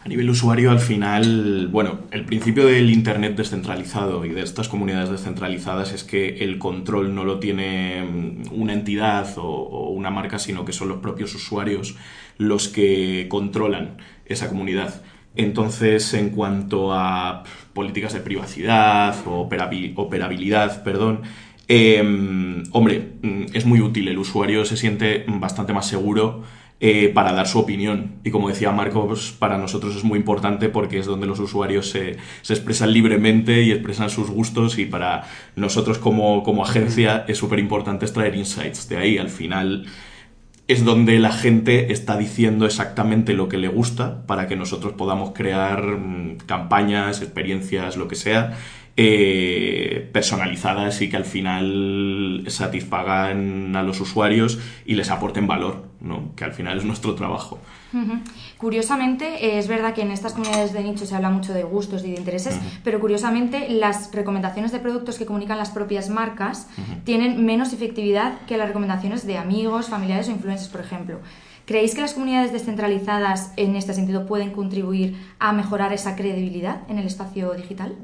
A 0.02 0.08
nivel 0.08 0.30
usuario, 0.30 0.70
al 0.70 0.80
final, 0.80 1.68
bueno, 1.70 2.00
el 2.10 2.24
principio 2.24 2.64
del 2.64 2.88
Internet 2.88 3.36
descentralizado 3.36 4.24
y 4.24 4.30
de 4.30 4.40
estas 4.40 4.66
comunidades 4.66 5.10
descentralizadas 5.10 5.92
es 5.92 6.04
que 6.04 6.38
el 6.38 6.58
control 6.58 7.14
no 7.14 7.24
lo 7.24 7.38
tiene 7.38 8.02
mm, 8.02 8.44
una 8.50 8.72
entidad 8.72 9.28
o, 9.36 9.90
una 9.90 10.10
marca, 10.10 10.38
sino 10.38 10.64
que 10.64 10.72
son 10.72 10.88
los 10.88 11.00
propios 11.00 11.34
usuarios 11.34 11.96
los 12.38 12.68
que 12.68 13.26
controlan 13.28 13.98
esa 14.24 14.48
comunidad. 14.48 15.02
Entonces, 15.36 16.14
en 16.14 16.30
cuanto 16.30 16.94
a 16.94 17.44
políticas 17.74 18.14
de 18.14 18.20
privacidad 18.20 19.14
o 19.26 19.40
operabilidad, 19.40 20.82
perdón, 20.82 21.20
em, 21.68 22.62
hombre, 22.72 23.16
mm, 23.22 23.44
es 23.52 23.66
muy 23.66 23.82
útil. 23.82 24.08
El 24.08 24.18
usuario 24.18 24.64
se 24.64 24.78
siente 24.78 25.26
bastante 25.28 25.74
más 25.74 25.86
seguro 25.86 26.42
eh, 26.82 27.10
para 27.12 27.34
dar 27.34 27.46
su 27.46 27.58
opinión. 27.58 28.12
Y 28.24 28.30
como 28.30 28.48
decía 28.48 28.72
Marcos, 28.72 29.36
para 29.38 29.58
nosotros 29.58 29.96
es 29.96 30.02
muy 30.02 30.18
importante 30.18 30.70
porque 30.70 30.98
es 30.98 31.04
donde 31.04 31.26
los 31.26 31.38
usuarios 31.38 31.90
se, 31.90 32.16
expresan 32.48 32.94
libremente 32.94 33.62
y 33.62 33.70
expresan 33.70 34.08
sus 34.08 34.30
gustos 34.30 34.78
y 34.78 34.86
para 34.86 35.24
nosotros 35.56 35.98
como, 35.98 36.64
agencia 36.64 37.26
es 37.28 37.36
súper 37.36 37.58
importante 37.58 38.06
extraer 38.06 38.34
insights. 38.34 38.88
De 38.88 38.96
ahí 38.96 39.18
al 39.18 39.28
final 39.28 39.84
es 40.68 40.82
donde 40.82 41.18
la 41.18 41.32
gente 41.32 41.92
está 41.92 42.16
diciendo 42.16 42.64
exactamente 42.64 43.34
lo 43.34 43.50
que 43.50 43.58
le 43.58 43.68
gusta 43.68 44.24
para 44.26 44.48
que 44.48 44.56
nosotros 44.56 44.94
podamos 44.94 45.32
crear 45.34 45.82
mm, 45.82 46.38
campañas, 46.46 47.20
experiencias, 47.20 47.98
lo 47.98 48.08
que 48.08 48.14
sea, 48.14 48.56
eh, 48.96 50.08
personalizadas 50.14 51.02
y 51.02 51.10
que 51.10 51.18
al 51.18 51.26
final 51.26 52.44
satisfagan 52.46 53.76
a 53.76 53.82
los 53.82 54.00
usuarios 54.00 54.58
y 54.86 54.94
les 54.94 55.10
aporten 55.10 55.46
valor, 55.46 55.89
¿no? 56.00 56.34
que 56.34 56.44
al 56.44 56.52
final 56.52 56.78
es 56.78 56.84
nuestro 56.84 57.14
trabajo. 57.14 57.58
Curiosamente, 58.56 59.46
eh, 59.46 59.58
es 59.58 59.68
verdad 59.68 59.94
que 59.94 60.02
en 60.02 60.10
estas 60.10 60.32
comunidades 60.32 60.72
de 60.72 60.82
nicho 60.82 61.06
se 61.06 61.14
habla 61.14 61.30
mucho 61.30 61.52
de 61.52 61.62
gustos 61.62 62.04
y 62.04 62.12
de 62.12 62.18
intereses, 62.18 62.58
pero 62.84 63.00
curiosamente 63.00 63.68
las 63.68 64.12
recomendaciones 64.12 64.72
de 64.72 64.78
productos 64.78 65.18
que 65.18 65.26
comunican 65.26 65.58
las 65.58 65.70
propias 65.70 66.08
marcas 66.08 66.68
tienen 67.04 67.44
menos 67.44 67.72
efectividad 67.72 68.38
que 68.46 68.56
las 68.56 68.68
recomendaciones 68.68 69.26
de 69.26 69.38
amigos, 69.38 69.88
familiares 69.88 70.28
o 70.28 70.30
influencers, 70.30 70.70
por 70.70 70.80
ejemplo. 70.80 71.18
¿Creéis 71.66 71.94
que 71.94 72.00
las 72.00 72.14
comunidades 72.14 72.52
descentralizadas 72.52 73.52
en 73.56 73.76
este 73.76 73.94
sentido 73.94 74.26
pueden 74.26 74.50
contribuir 74.50 75.16
a 75.38 75.52
mejorar 75.52 75.92
esa 75.92 76.16
credibilidad 76.16 76.82
en 76.88 76.98
el 76.98 77.06
espacio 77.06 77.52
digital? 77.54 77.94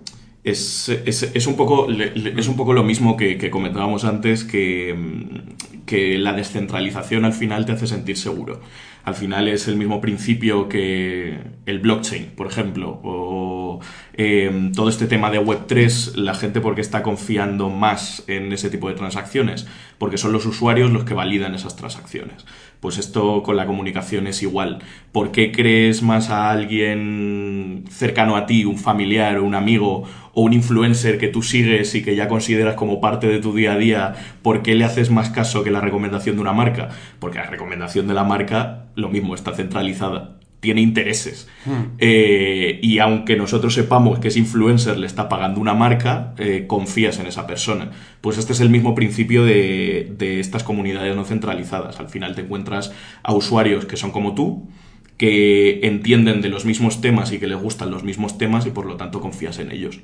Es, 0.45 0.89
es, 0.89 1.47
un, 1.49 1.57
poco, 1.57 1.91
es 1.91 2.47
un 2.47 2.57
poco 2.57 2.73
lo 2.73 2.85
mismo 2.85 3.17
que, 3.17 3.37
que 3.37 3.51
comentábamos 3.51 4.05
antes, 4.05 4.45
que, 4.45 4.95
que 5.87 6.19
la 6.19 6.33
descentralización 6.33 7.25
al 7.25 7.33
final 7.33 7.65
te 7.65 7.73
hace 7.73 7.87
sentir 7.87 8.17
seguro 8.17 8.61
al 9.07 9.15
final 9.15 9.47
es 9.47 9.69
el 9.69 9.77
mismo 9.77 10.01
principio 10.01 10.69
que 10.69 11.39
el 11.65 11.79
blockchain, 11.79 12.33
por 12.35 12.49
ejemplo, 12.49 13.01
o 13.05 13.79
eh, 14.15 14.73
todo 14.75 14.89
este 14.89 15.07
tema 15.07 15.31
de 15.31 15.41
Web3, 15.41 16.17
la 16.17 16.35
gente 16.35 16.61
porque 16.61 16.81
está 16.81 17.05
confiando 17.05 17.71
más 17.71 18.25
en 18.27 18.53
ese 18.53 18.69
tipo 18.69 18.89
de 18.89 18.97
transacciones, 18.97 19.69
porque 19.99 20.19
son 20.19 20.33
los 20.33 20.45
usuarios 20.45 20.91
los 20.91 21.05
que 21.05 21.15
validan 21.15 21.55
esas 21.55 21.77
transacciones. 21.77 22.47
Pues 22.81 22.99
esto 22.99 23.45
con 23.45 23.57
la 23.57 23.67
comunicación 23.67 24.27
es 24.27 24.43
igual. 24.43 24.81
¿Por 25.13 25.31
qué 25.31 25.53
crees 25.53 26.03
más 26.03 26.29
a 26.31 26.51
alguien 26.51 27.85
cercano 27.89 28.37
a 28.37 28.47
ti, 28.47 28.65
un 28.65 28.77
familiar 28.77 29.41
un 29.41 29.55
amigo 29.55 30.03
o 30.35 30.43
un 30.43 30.53
influencer 30.53 31.17
que 31.17 31.29
tú 31.29 31.43
sigues 31.43 31.95
y 31.95 32.03
que 32.03 32.17
ya 32.17 32.27
consideras 32.27 32.75
como 32.75 33.01
parte 33.01 33.29
de 33.29 33.39
tu 33.39 33.55
día 33.55 33.75
a 33.75 33.79
día? 33.79 34.15
¿Por 34.43 34.63
qué 34.63 34.75
le 34.75 34.85
haces 34.85 35.11
más 35.11 35.31
caso 35.31 35.63
que 35.63 35.71
la 35.77 35.83
recomendación 35.83 36.37
de 36.37 36.43
una 36.43 36.53
marca? 36.53 36.89
Porque 37.19 37.39
la 37.39 37.47
recomendación 37.47 38.07
de 38.07 38.15
la 38.15 38.25
marca, 38.25 38.87
lo 38.95 39.09
mismo, 39.09 39.35
está 39.35 39.55
centralizada 39.55 40.37
tiene 40.61 40.81
intereses. 40.81 41.49
Hmm. 41.65 41.95
Eh, 41.99 42.81
y 42.83 42.99
aunque 42.99 43.37
nosotros 43.37 43.75
sepamos 43.75 44.19
que 44.19 44.29
ese 44.29 44.41
influencer 44.41 44.99
le 44.99 45.07
está 45.07 45.29
pagando 45.29 45.61
una 45.61 45.75
marca, 45.75 46.35
eh, 46.39 46.65
confías 46.67 47.21
en 47.21 47.27
esa 47.27 47.47
persona. 47.47 47.93
Pues 48.21 48.37
este 48.37 48.53
es 48.53 48.61
el 48.61 48.71
mismo 48.71 48.95
principio 48.95 49.45
de, 49.45 50.13
de, 50.19 50.41
estas 50.41 50.65
comunidades 50.65 51.15
no 51.15 51.25
centralizadas. 51.25 52.01
Al 52.01 52.09
final 52.09 52.35
te 52.35 52.41
encuentras 52.41 52.93
a 53.23 53.33
usuarios 53.33 53.85
que 53.85 53.97
son 53.97 54.11
como 54.11 54.35
tú, 54.35 54.69
que 55.19 55.81
entienden 55.85 56.43
de 56.43 56.49
los 56.49 56.65
mismos 56.65 57.01
temas 57.01 57.33
y 57.33 57.39
que 57.39 57.47
les 57.47 57.59
gustan 57.59 57.91
los 57.91 58.03
mismos 58.03 58.37
temas 58.37 58.67
y 58.67 58.71
por 58.71 58.87
lo 58.87 58.97
tanto 58.97 59.21
confías 59.21 59.59
en 59.59 59.71
ellos. 59.71 60.01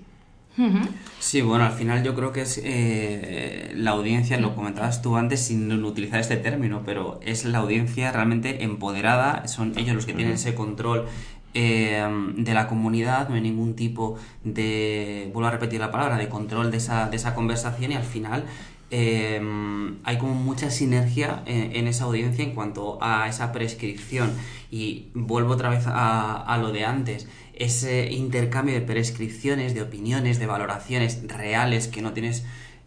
Sí, 1.18 1.40
bueno, 1.40 1.64
al 1.64 1.72
final 1.72 2.02
yo 2.02 2.14
creo 2.14 2.32
que 2.32 2.42
es 2.42 2.60
eh, 2.62 3.72
la 3.74 3.92
audiencia, 3.92 4.38
lo 4.38 4.54
comentabas 4.54 5.00
tú 5.00 5.16
antes 5.16 5.40
sin 5.40 5.72
utilizar 5.84 6.20
este 6.20 6.36
término, 6.36 6.82
pero 6.84 7.20
es 7.22 7.44
la 7.44 7.58
audiencia 7.58 8.12
realmente 8.12 8.62
empoderada, 8.62 9.48
son 9.48 9.72
ellos 9.78 9.94
los 9.94 10.04
que 10.04 10.12
tienen 10.12 10.34
ese 10.34 10.54
control 10.54 11.06
eh, 11.54 12.06
de 12.36 12.54
la 12.54 12.66
comunidad, 12.66 13.28
no 13.28 13.36
hay 13.36 13.40
ningún 13.40 13.74
tipo 13.76 14.18
de, 14.44 15.30
vuelvo 15.32 15.48
a 15.48 15.52
repetir 15.52 15.80
la 15.80 15.90
palabra, 15.90 16.16
de 16.16 16.28
control 16.28 16.70
de 16.70 16.78
esa, 16.78 17.08
de 17.08 17.16
esa 17.16 17.34
conversación 17.34 17.92
y 17.92 17.94
al 17.94 18.04
final 18.04 18.44
eh, 18.90 19.40
hay 20.04 20.18
como 20.18 20.34
mucha 20.34 20.70
sinergia 20.70 21.42
en, 21.46 21.86
esa 21.86 22.04
audiencia 22.04 22.44
en 22.44 22.54
cuanto 22.54 22.98
a 23.00 23.26
esa 23.26 23.50
prescripción. 23.52 24.30
Y 24.70 25.06
vuelvo 25.14 25.54
otra 25.54 25.70
vez 25.70 25.86
a, 25.86 26.42
a 26.42 26.58
lo 26.58 26.72
de 26.72 26.84
antes 26.84 27.26
ese 27.54 28.10
intercambio 28.10 28.74
de 28.74 28.80
prescripciones, 28.80 29.74
de 29.74 29.82
opiniones, 29.82 30.38
de 30.38 30.46
valoraciones 30.46 31.26
reales 31.26 31.88
que 31.88 32.02
no 32.02 32.12
tienes 32.12 32.44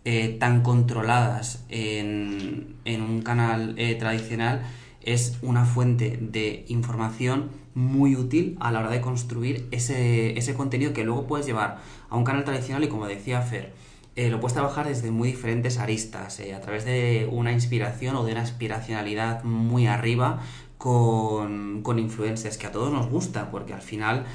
eh, 0.08 0.38
tan 0.40 0.62
controladas 0.62 1.66
en, 1.70 2.76
un 2.86 3.22
canal 3.24 3.74
eh, 3.78 3.96
tradicional 3.96 4.62
es 5.02 5.38
una 5.42 5.66
fuente 5.66 6.18
de 6.22 6.66
información 6.68 7.50
muy 7.74 8.16
útil 8.16 8.56
a 8.60 8.72
la 8.72 8.80
hora 8.80 8.90
de 8.90 9.02
construir 9.02 9.68
ese, 9.72 10.38
ese 10.38 10.54
contenido 10.54 10.94
que 10.94 11.04
luego 11.04 11.28
puedes 11.28 11.46
llevar 11.46 11.80
a 12.10 12.18
un 12.18 12.24
canal 12.24 12.44
tradicional 12.44 12.84
y 12.84 12.88
como 12.88 13.08
decía 13.08 13.42
Fer, 13.42 13.74
eh, 14.16 14.30
lo 14.30 14.40
puedes 14.40 14.54
trabajar 14.54 14.88
desde 14.88 15.12
muy 15.12 15.30
diferentes 15.32 15.78
aristas, 15.78 16.40
a 16.40 16.62
través 16.62 16.86
de 16.86 17.28
una 17.30 17.52
inspiración 17.52 18.16
o 18.16 18.24
de 18.24 18.32
una 18.32 18.42
aspiracionalidad 18.42 19.44
muy 19.44 19.88
arriba 19.88 20.40
con, 20.86 21.82
con 21.82 21.98
influencias 21.98 22.60
que 22.60 22.68
a 22.68 22.72
todos 22.72 22.94
nos 22.94 23.10
gusta, 23.10 23.50
porque 23.50 23.74
al 23.74 23.82
final 23.82 24.26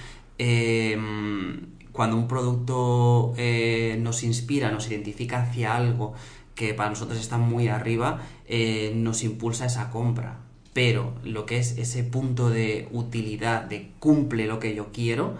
Em, 0.42 1.66
cuando 1.92 2.16
un 2.16 2.26
producto 2.26 3.34
eh, 3.36 3.98
nos 4.00 4.22
inspira, 4.22 4.70
nos 4.70 4.88
identifica 4.88 5.42
hacia 5.42 5.76
algo 5.76 6.14
que 6.54 6.72
para 6.72 6.88
nosotros 6.88 7.20
está 7.20 7.36
muy 7.36 7.68
arriba, 7.68 8.22
eh, 8.48 8.92
nos 8.96 9.22
impulsa 9.22 9.66
esa 9.66 9.90
compra. 9.90 10.38
Pero 10.72 11.12
lo 11.24 11.44
que 11.44 11.58
es 11.58 11.76
ese 11.76 12.04
punto 12.04 12.48
de 12.48 12.88
utilidad, 12.90 13.64
de 13.64 13.90
cumple 13.98 14.46
lo 14.46 14.60
que 14.60 14.74
yo 14.74 14.92
quiero, 14.92 15.34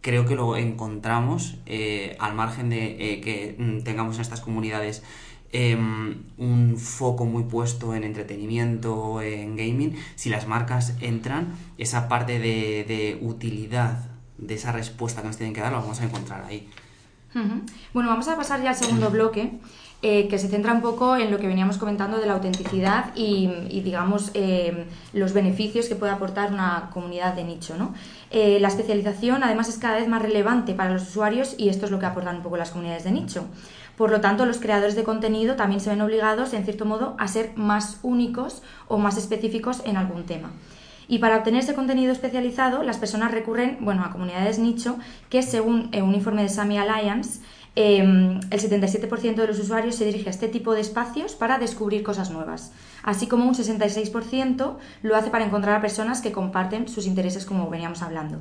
creo 0.00 0.26
que 0.26 0.34
lo 0.34 0.56
encontramos 0.56 1.58
eh, 1.66 2.16
al 2.18 2.34
margen 2.34 2.70
de 2.70 3.20
que 3.22 3.54
mm, 3.56 3.84
tengamos 3.84 4.16
en 4.16 4.22
estas 4.22 4.40
comunidades 4.40 5.04
em, 5.52 6.24
un 6.38 6.76
foco 6.78 7.24
muy 7.24 7.44
puesto 7.44 7.94
en 7.94 8.04
entretenimiento, 8.04 9.20
en 9.22 9.56
gaming, 9.56 9.96
si 10.14 10.30
las 10.30 10.46
marcas 10.46 10.94
entran, 11.00 11.54
esa 11.78 12.08
parte 12.08 12.38
de, 12.38 12.84
de 12.84 13.18
utilidad 13.20 14.10
de 14.38 14.54
esa 14.54 14.72
respuesta 14.72 15.20
que 15.20 15.28
nos 15.28 15.36
tienen 15.36 15.54
que 15.54 15.60
dar, 15.60 15.72
lo 15.72 15.80
vamos 15.80 16.00
a 16.00 16.04
encontrar 16.04 16.44
ahí. 16.44 16.68
Bueno, 17.94 18.08
vamos 18.10 18.26
a 18.28 18.36
pasar 18.36 18.60
ya 18.62 18.70
al 18.70 18.76
segundo 18.76 19.10
bloque, 19.10 19.52
eh, 20.02 20.26
que 20.28 20.38
se 20.38 20.48
centra 20.48 20.72
un 20.72 20.80
poco 20.80 21.16
en 21.16 21.30
lo 21.30 21.38
que 21.38 21.46
veníamos 21.46 21.78
comentando 21.78 22.18
de 22.18 22.26
la 22.26 22.32
autenticidad 22.32 23.12
y, 23.14 23.80
digamos, 23.84 24.30
eh, 24.34 24.86
los 25.12 25.32
beneficios 25.32 25.86
que 25.86 25.94
puede 25.94 26.12
aportar 26.12 26.52
una 26.52 26.90
comunidad 26.92 27.34
de 27.34 27.44
nicho. 27.44 27.76
¿no? 27.76 27.94
Eh, 28.30 28.58
la 28.60 28.68
especialización, 28.68 29.44
además, 29.44 29.68
es 29.68 29.78
cada 29.78 29.96
vez 29.96 30.08
más 30.08 30.22
relevante 30.22 30.74
para 30.74 30.92
los 30.92 31.02
usuarios 31.02 31.54
y 31.56 31.68
esto 31.68 31.84
es 31.84 31.92
lo 31.92 32.00
que 32.00 32.06
aportan 32.06 32.36
un 32.36 32.42
poco 32.42 32.56
las 32.56 32.70
comunidades 32.70 33.04
de 33.04 33.12
nicho. 33.12 33.44
Por 34.00 34.10
lo 34.10 34.22
tanto, 34.22 34.46
los 34.46 34.60
creadores 34.60 34.96
de 34.96 35.04
contenido 35.04 35.56
también 35.56 35.78
se 35.78 35.90
ven 35.90 36.00
obligados, 36.00 36.54
en 36.54 36.64
cierto 36.64 36.86
modo, 36.86 37.14
a 37.18 37.28
ser 37.28 37.52
más 37.56 37.98
únicos 38.02 38.62
o 38.88 38.96
más 38.96 39.18
específicos 39.18 39.82
en 39.84 39.98
algún 39.98 40.24
tema. 40.24 40.52
Y 41.06 41.18
para 41.18 41.36
obtener 41.36 41.62
ese 41.62 41.74
contenido 41.74 42.10
especializado, 42.10 42.82
las 42.82 42.96
personas 42.96 43.30
recurren 43.30 43.76
bueno, 43.82 44.02
a 44.02 44.10
comunidades 44.10 44.58
nicho 44.58 44.96
que, 45.28 45.42
según 45.42 45.90
eh, 45.92 46.00
un 46.00 46.14
informe 46.14 46.40
de 46.40 46.48
Sami 46.48 46.78
Alliance, 46.78 47.42
em, 47.76 48.40
el 48.50 48.58
77% 48.58 49.42
de 49.42 49.46
los 49.46 49.58
usuarios 49.58 49.96
se 49.96 50.06
dirige 50.06 50.28
a 50.28 50.30
este 50.30 50.48
tipo 50.48 50.72
de 50.72 50.80
espacios 50.80 51.34
para 51.34 51.58
descubrir 51.58 52.02
cosas 52.02 52.30
nuevas, 52.30 52.72
así 53.02 53.26
como 53.26 53.44
un 53.44 53.54
66% 53.54 54.78
lo 55.02 55.14
hace 55.14 55.28
para 55.28 55.44
encontrar 55.44 55.76
a 55.76 55.82
personas 55.82 56.22
que 56.22 56.32
comparten 56.32 56.88
sus 56.88 57.06
intereses, 57.06 57.44
como 57.44 57.68
veníamos 57.68 58.00
hablando. 58.00 58.38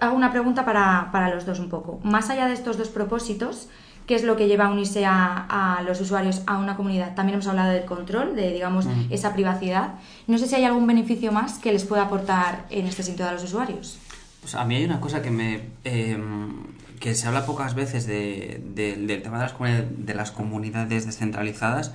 Hago 0.00 0.16
una 0.16 0.30
pregunta 0.30 0.64
para, 0.64 1.10
para 1.12 1.28
los 1.34 1.44
dos 1.44 1.58
un 1.58 1.68
poco. 1.68 2.00
Más 2.02 2.30
allá 2.30 2.46
de 2.46 2.54
estos 2.54 2.78
dos 2.78 2.88
propósitos, 2.88 3.68
qué 4.10 4.16
es 4.16 4.24
lo 4.24 4.36
que 4.36 4.48
lleva 4.48 4.64
a 4.64 4.70
unirse 4.70 5.04
a, 5.06 5.84
los 5.86 6.00
usuarios 6.00 6.42
a 6.48 6.58
una 6.58 6.74
comunidad. 6.74 7.14
También 7.14 7.34
hemos 7.34 7.46
hablado 7.46 7.70
del 7.70 7.84
control, 7.84 8.34
de 8.34 8.52
digamos 8.52 8.88
esa 9.08 9.34
privacidad. 9.34 9.94
No 10.26 10.36
sé 10.36 10.48
si 10.48 10.56
hay 10.56 10.64
algún 10.64 10.84
beneficio 10.84 11.30
más 11.30 11.60
que 11.60 11.70
les 11.70 11.84
pueda 11.84 12.02
aportar 12.02 12.66
en 12.70 12.86
este 12.86 13.04
sentido 13.04 13.28
a 13.28 13.32
los 13.32 13.44
usuarios. 13.44 14.00
Pues 14.40 14.56
a 14.56 14.64
mí 14.64 14.74
hay 14.74 14.84
una 14.84 14.98
cosa 14.98 15.22
que 15.22 15.30
me 15.30 15.60
em, 15.84 16.50
que 16.98 17.14
se 17.14 17.28
habla 17.28 17.46
pocas 17.46 17.76
veces 17.76 18.04
de, 18.04 18.60
del 18.74 19.22
tema 19.22 19.38
de 19.38 19.44
las, 19.44 19.86
de 19.96 20.14
las 20.14 20.32
comunidades 20.32 21.06
descentralizadas 21.06 21.92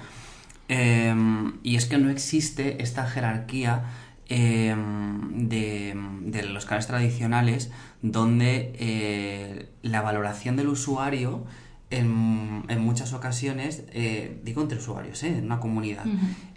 em, 0.69 1.55
y 1.63 1.75
es 1.75 1.85
que 1.85 1.97
no 1.97 2.09
existe 2.09 2.81
esta 2.81 3.05
jerarquía 3.07 3.83
em, 4.29 5.49
de, 5.49 5.93
de, 6.21 6.43
los 6.43 6.63
canales 6.63 6.87
tradicionales 6.87 7.71
donde 8.01 8.73
eh, 8.79 9.67
la 9.81 10.01
valoración 10.01 10.55
del 10.55 10.69
usuario 10.69 11.43
en, 11.89 12.79
muchas 12.79 13.13
ocasiones, 13.13 13.83
eh, 13.91 14.39
digo 14.43 14.61
entre 14.61 14.77
usuarios, 14.77 15.23
¿eh? 15.23 15.37
en 15.37 15.45
una 15.45 15.59
comunidad, 15.59 16.05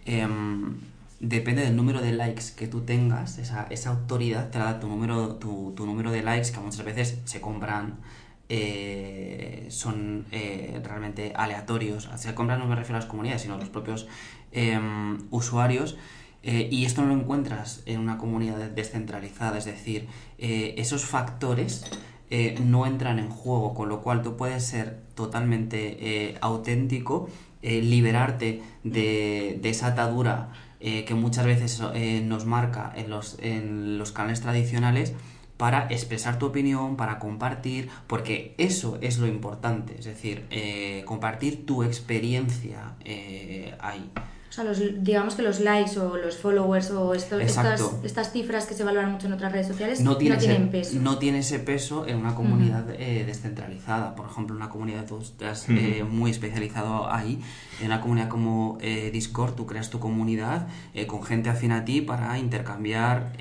em, 0.04 0.76
depende 1.20 1.62
del 1.62 1.76
número 1.76 2.00
de 2.00 2.12
likes 2.12 2.52
que 2.56 2.66
tú 2.66 2.82
tengas, 2.82 3.38
esa, 3.38 3.66
esa 3.70 3.90
autoridad 3.90 4.50
te 4.50 4.58
da 4.58 4.80
tu 4.80 4.88
número, 4.88 5.36
tu, 5.36 5.72
tu, 5.76 5.86
número 5.86 6.10
de 6.10 6.22
likes 6.22 6.52
que 6.52 6.60
muchas 6.60 6.84
veces 6.84 7.18
se 7.24 7.40
compran, 7.40 7.98
eh, 8.48 9.66
son 9.68 10.24
realmente 10.30 11.32
aleatorios. 11.36 12.08
Se 12.16 12.34
compran 12.34 12.58
no 12.58 12.66
me 12.66 12.76
refiero 12.76 12.96
a 12.96 13.00
las 13.00 13.08
comunidades, 13.08 13.42
sino 13.42 13.54
a 13.54 13.58
los 13.58 13.68
propios 13.68 14.06
em, 14.52 15.18
usuarios. 15.30 15.98
y 16.42 16.84
esto 16.86 17.02
no 17.02 17.08
lo 17.08 17.20
encuentras 17.20 17.82
en 17.84 18.00
una 18.00 18.16
comunidad 18.16 18.58
descentralizada, 18.70 19.58
es 19.58 19.66
decir, 19.66 20.08
esos 20.38 21.04
factores 21.04 21.84
eh, 22.30 22.58
no 22.62 22.84
entran 22.84 23.18
en 23.18 23.30
juego, 23.30 23.72
con 23.72 23.88
lo 23.88 24.02
cual 24.02 24.20
tú 24.20 24.36
puedes 24.36 24.62
ser 24.62 25.00
totalmente 25.18 25.98
eh, 25.98 26.38
auténtico, 26.40 27.28
eh, 27.60 27.82
liberarte 27.82 28.62
de, 28.84 29.58
esa 29.64 29.88
atadura 29.88 30.52
eh, 30.78 31.04
que 31.04 31.14
muchas 31.14 31.44
veces 31.44 31.82
nos 32.22 32.46
marca 32.46 32.92
en 32.94 33.10
los, 33.10 33.36
en 33.42 33.98
los 33.98 34.12
canales 34.12 34.40
tradicionales 34.40 35.14
para 35.56 35.88
expresar 35.90 36.38
tu 36.38 36.46
opinión, 36.46 36.96
para 36.96 37.18
compartir, 37.18 37.88
porque 38.06 38.54
eso 38.58 38.96
es 39.00 39.18
lo 39.18 39.26
importante, 39.26 39.96
es 39.98 40.04
decir, 40.04 40.46
compartir 41.04 41.66
tu 41.66 41.82
experiencia 41.82 42.94
ahí. 43.80 44.08
O 44.48 44.52
sea, 44.52 44.64
los, 44.64 44.80
digamos 45.04 45.34
que 45.34 45.42
los 45.42 45.60
likes 45.60 45.98
o 45.98 46.16
los 46.16 46.38
followers 46.38 46.90
o 46.90 47.14
esto, 47.14 47.38
estas, 47.38 47.82
estas, 48.02 48.32
cifras 48.32 48.66
que 48.66 48.74
se 48.74 48.82
valoran 48.82 49.12
mucho 49.12 49.26
en 49.26 49.34
otras 49.34 49.52
redes 49.52 49.68
sociales 49.68 50.00
no, 50.00 50.16
tienen 50.16 50.70
peso. 50.70 50.98
No 51.00 51.18
tiene 51.18 51.40
ese 51.40 51.58
peso 51.58 52.06
en 52.06 52.16
una 52.16 52.34
comunidad 52.34 52.84
descentralizada. 52.84 54.14
Por 54.14 54.26
ejemplo, 54.26 54.56
una 54.56 54.70
comunidad 54.70 55.04
tú 55.04 55.20
estás 55.20 55.66
muy 56.08 56.30
especializado 56.30 57.12
ahí. 57.12 57.40
En 57.80 57.86
una 57.86 58.00
comunidad 58.00 58.28
como 58.28 58.78
Discord, 59.12 59.54
tú 59.54 59.66
creas 59.66 59.90
tu 59.90 59.98
comunidad 59.98 60.66
con 61.06 61.22
gente 61.22 61.50
afín 61.50 61.72
a 61.72 61.84
ti 61.84 62.00
para 62.00 62.38
intercambiar 62.38 63.32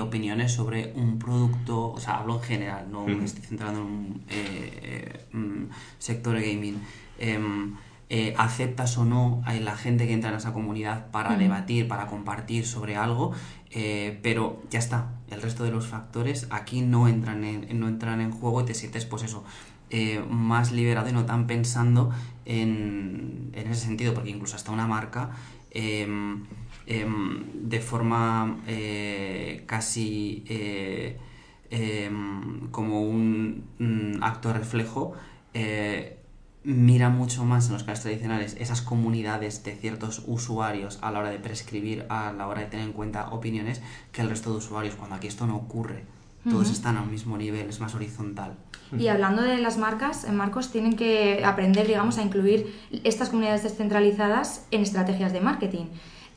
opiniones 0.00 0.52
sobre 0.52 0.92
un 0.94 1.18
producto. 1.18 1.90
O 1.90 1.98
sea, 1.98 2.18
hablo 2.18 2.36
en 2.36 2.42
general, 2.42 2.86
no 2.90 3.06
me 3.06 3.24
estoy 3.24 3.42
centrando 3.42 3.80
en 3.80 3.86
un 5.34 5.70
sector 5.98 6.40
gaming. 6.40 6.80
Em, 7.18 7.76
eh, 8.08 8.34
aceptas 8.38 8.96
o 8.98 9.04
no 9.04 9.42
a 9.46 9.54
la 9.54 9.76
gente 9.76 10.06
que 10.06 10.12
entra 10.12 10.30
en 10.30 10.36
esa 10.36 10.52
comunidad 10.52 11.10
para 11.10 11.36
debatir, 11.36 11.88
para 11.88 12.06
compartir 12.06 12.64
sobre 12.64 12.94
algo, 12.94 13.32
eh, 13.72 14.20
pero 14.22 14.62
ya 14.70 14.78
está. 14.78 15.10
El 15.28 15.42
resto 15.42 15.64
de 15.64 15.72
los 15.72 15.88
factores 15.88 16.46
aquí 16.50 16.82
no 16.82 17.08
entran 17.08 17.42
en, 17.42 17.80
no 17.80 17.88
entran 17.88 18.20
en 18.20 18.30
juego 18.30 18.60
y 18.60 18.64
te 18.64 18.74
sientes, 18.74 19.06
pues 19.06 19.24
eso, 19.24 19.42
eh, 19.90 20.24
más 20.30 20.70
liberado 20.70 21.08
y 21.08 21.12
no 21.12 21.26
tan 21.26 21.48
pensando 21.48 22.12
en, 22.44 23.50
en, 23.54 23.72
ese 23.72 23.86
sentido, 23.86 24.14
porque 24.14 24.30
incluso 24.30 24.54
hasta 24.54 24.70
una 24.70 24.86
marca 24.86 25.30
em, 25.72 26.44
em, 26.86 27.44
de 27.54 27.80
forma 27.80 28.58
casi 29.66 30.44
em, 31.70 32.68
como 32.70 33.02
un, 33.02 33.64
un, 33.80 34.18
acto 34.22 34.52
reflejo 34.52 35.14
mira 36.66 37.10
mucho 37.10 37.44
más 37.44 37.68
en 37.68 37.74
los 37.74 37.84
canales 37.84 38.02
tradicionales 38.02 38.56
esas 38.58 38.82
comunidades 38.82 39.62
de 39.62 39.76
ciertos 39.76 40.24
usuarios 40.26 40.98
a 41.00 41.12
la 41.12 41.20
hora 41.20 41.30
de 41.30 41.38
prescribir, 41.38 42.04
a 42.08 42.32
la 42.32 42.48
hora 42.48 42.62
de 42.62 42.66
tener 42.66 42.86
en 42.86 42.92
cuenta 42.92 43.28
opiniones, 43.30 43.80
que 44.10 44.22
el 44.22 44.28
resto 44.28 44.50
de 44.50 44.56
usuarios, 44.56 44.96
cuando 44.96 45.14
aquí 45.14 45.28
esto 45.28 45.46
no 45.46 45.56
ocurre. 45.56 46.04
Todos 46.48 46.70
están 46.70 46.96
al 46.96 47.08
mismo 47.08 47.36
nivel, 47.36 47.68
es 47.68 47.80
más 47.80 47.96
horizontal. 47.96 48.54
Y 48.96 49.08
hablando 49.08 49.42
de 49.42 49.58
las 49.58 49.78
marcas, 49.78 50.22
en 50.22 50.36
Marcos 50.36 50.70
tienen 50.70 50.94
que 50.94 51.42
aprender, 51.44 51.88
digamos, 51.88 52.18
a 52.18 52.22
incluir 52.22 52.72
estas 53.02 53.30
comunidades 53.30 53.64
descentralizadas 53.64 54.64
en 54.70 54.82
estrategias 54.82 55.32
de 55.32 55.40
marketing. 55.40 55.86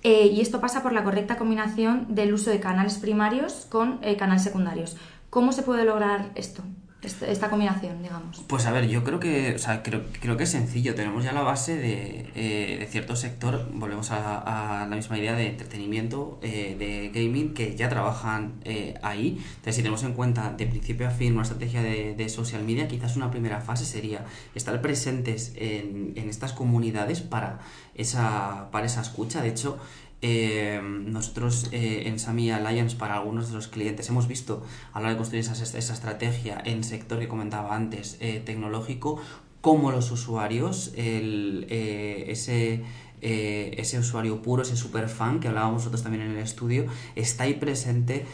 Eh, 0.01 0.27
y 0.33 0.41
esto 0.41 0.61
pasa 0.61 0.81
por 0.81 0.93
la 0.93 1.03
correcta 1.03 1.37
combinación 1.37 2.07
del 2.09 2.33
uso 2.33 2.49
de 2.49 2.59
canales 2.59 2.97
primarios 2.97 3.67
con 3.69 3.99
eh, 4.01 4.17
canales 4.17 4.43
secundarios. 4.43 4.97
¿Cómo 5.29 5.51
se 5.51 5.61
puede 5.61 5.85
lograr 5.85 6.31
esto? 6.33 6.63
Esta, 7.01 7.49
combinación, 7.49 8.03
digamos? 8.03 8.43
Pues 8.47 8.65
a 8.65 8.71
ver, 8.71 8.87
yo 8.89 9.05
creo 9.05 9.21
que, 9.21 9.55
o 9.55 9.59
sea, 9.59 9.83
creo, 9.83 10.03
creo 10.19 10.35
que 10.35 10.43
es 10.43 10.49
sencillo. 10.49 10.95
Tenemos 10.95 11.23
ya 11.23 11.31
la 11.31 11.41
base 11.41 11.77
de, 11.77 12.29
eh, 12.35 12.77
de 12.77 12.85
cierto 12.87 13.15
sector, 13.15 13.69
volvemos 13.73 14.11
a, 14.11 14.85
la 14.89 14.95
misma 14.95 15.17
idea 15.17 15.33
de 15.33 15.47
entretenimiento, 15.47 16.39
eh, 16.41 16.75
de 16.77 17.09
gaming, 17.13 17.53
que 17.53 17.77
ya 17.77 17.87
trabajan 17.87 18.55
eh, 18.65 18.95
ahí. 19.01 19.37
Entonces, 19.39 19.75
si 19.75 19.81
tenemos 19.81 20.03
en 20.03 20.13
cuenta 20.13 20.51
de 20.51 20.67
principio 20.67 21.07
a 21.07 21.11
fin 21.11 21.33
una 21.33 21.43
estrategia 21.43 21.81
de, 21.81 22.15
de, 22.15 22.27
social 22.27 22.63
media, 22.63 22.89
quizás 22.89 23.15
una 23.15 23.31
primera 23.31 23.61
fase 23.61 23.85
sería 23.85 24.25
estar 24.53 24.81
presentes 24.81 25.53
en, 25.55 26.13
en 26.17 26.29
estas 26.29 26.51
comunidades 26.51 27.21
para 27.21 27.59
esa, 27.95 28.69
para 28.71 28.87
esa 28.87 29.01
escucha. 29.01 29.41
De 29.41 29.47
hecho, 29.47 29.79
eh, 30.21 30.81
nosotros 30.83 31.69
eh, 31.71 32.03
en 32.07 32.19
Sami 32.19 32.51
Alliance 32.51 32.97
para 32.97 33.15
algunos 33.15 33.47
de 33.49 33.55
los 33.55 33.69
clientes 33.69 34.09
hemos 34.09 34.27
visto 34.27 34.65
a 34.91 34.99
la 34.99 35.05
hora 35.05 35.09
de 35.11 35.17
construir 35.17 35.45
esa, 35.45 35.53
esa 35.53 35.93
estrategia 35.93 36.61
en 36.65 36.83
sector 36.83 37.19
que 37.19 37.29
comentaba 37.29 37.73
antes 37.73 38.17
eh, 38.19 38.41
tecnológico 38.45 39.21
como 39.61 39.91
los 39.91 40.11
usuarios 40.11 40.93
el, 40.97 41.67
ese 41.69 42.83
ese 43.21 43.99
usuario 43.99 44.41
puro, 44.41 44.63
ese 44.63 44.77
super 44.77 45.09
fan 45.09 45.41
que 45.41 45.49
hablábamos 45.49 45.81
nosotros 45.81 46.03
también 46.03 46.23
en 46.23 46.31
el 46.31 46.37
estudio, 46.37 46.85
está 47.17 47.43
ahí 47.43 47.55
presente 47.55 48.25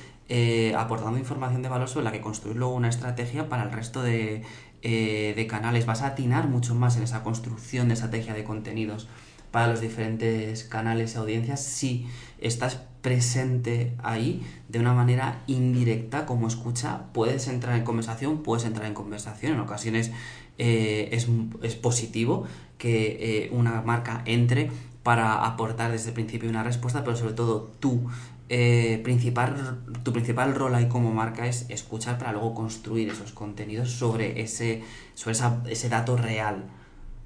aportando 0.78 1.17
información 1.17 1.63
de 1.63 1.69
valor 1.69 1.89
sobre 1.89 2.04
la 2.04 2.12
que 2.12 2.21
construir 2.21 2.56
luego 2.56 2.76
una 2.76 2.89
estrategia 2.89 3.50
para 3.50 3.63
el 3.63 3.71
resto 3.71 4.04
de, 4.04 4.43
de 4.84 5.48
canales. 5.50 5.88
Vas 5.88 6.04
a 6.04 6.08
atinar 6.10 6.48
mucho 6.48 6.76
más 6.76 6.98
en 6.98 7.04
esa 7.04 7.24
construcción 7.24 7.88
de 7.88 7.95
estrategia 7.95 8.36
de 8.36 8.43
contenidos 8.43 9.08
para 9.56 9.68
los 9.70 9.80
diferentes 9.80 10.65
canales 10.65 11.15
y 11.15 11.18
audiencias 11.18 11.63
si 11.63 12.06
estás 12.39 12.82
presente 13.02 13.94
ahí 14.04 14.46
de 14.68 14.80
una 14.80 14.94
manera 14.94 15.44
indirecta 15.48 16.26
como 16.26 16.50
escucha 16.50 17.04
puedes 17.13 17.48
entrar 17.48 17.78
en 17.78 17.86
conversación 17.86 18.44
puedes 18.44 18.65
entrar 18.65 18.86
en 18.86 18.94
conversación. 18.94 19.54
En 19.54 19.62
ocasiones 19.62 20.12
eh, 20.58 21.08
es, 21.13 21.76
positivo 21.76 22.44
que 22.78 23.46
eh, 23.46 23.50
una 23.54 23.82
marca 23.82 24.24
entre 24.26 24.72
para 25.04 25.46
aportar 25.46 25.94
desde 25.94 26.10
el 26.10 26.15
principio 26.15 26.50
una 26.50 26.63
respuesta 26.63 27.06
pero 27.06 27.15
sobre 27.15 27.32
todo 27.34 27.72
tú 27.80 28.10
eh, 28.50 29.00
principal, 29.06 29.86
tu 30.04 30.12
principal 30.12 30.54
rol 30.54 30.76
ahí 30.76 30.89
como 30.89 31.13
marca 31.13 31.48
es 31.48 31.65
escuchar 31.70 32.18
para 32.18 32.34
luego 32.34 32.54
construir 32.54 33.08
esos 33.08 33.32
contenidos 33.32 33.91
sobre 33.91 34.41
ese, 34.41 34.84
sobre 35.13 35.38
ese 35.72 35.88
dato 35.88 36.18
real 36.18 36.65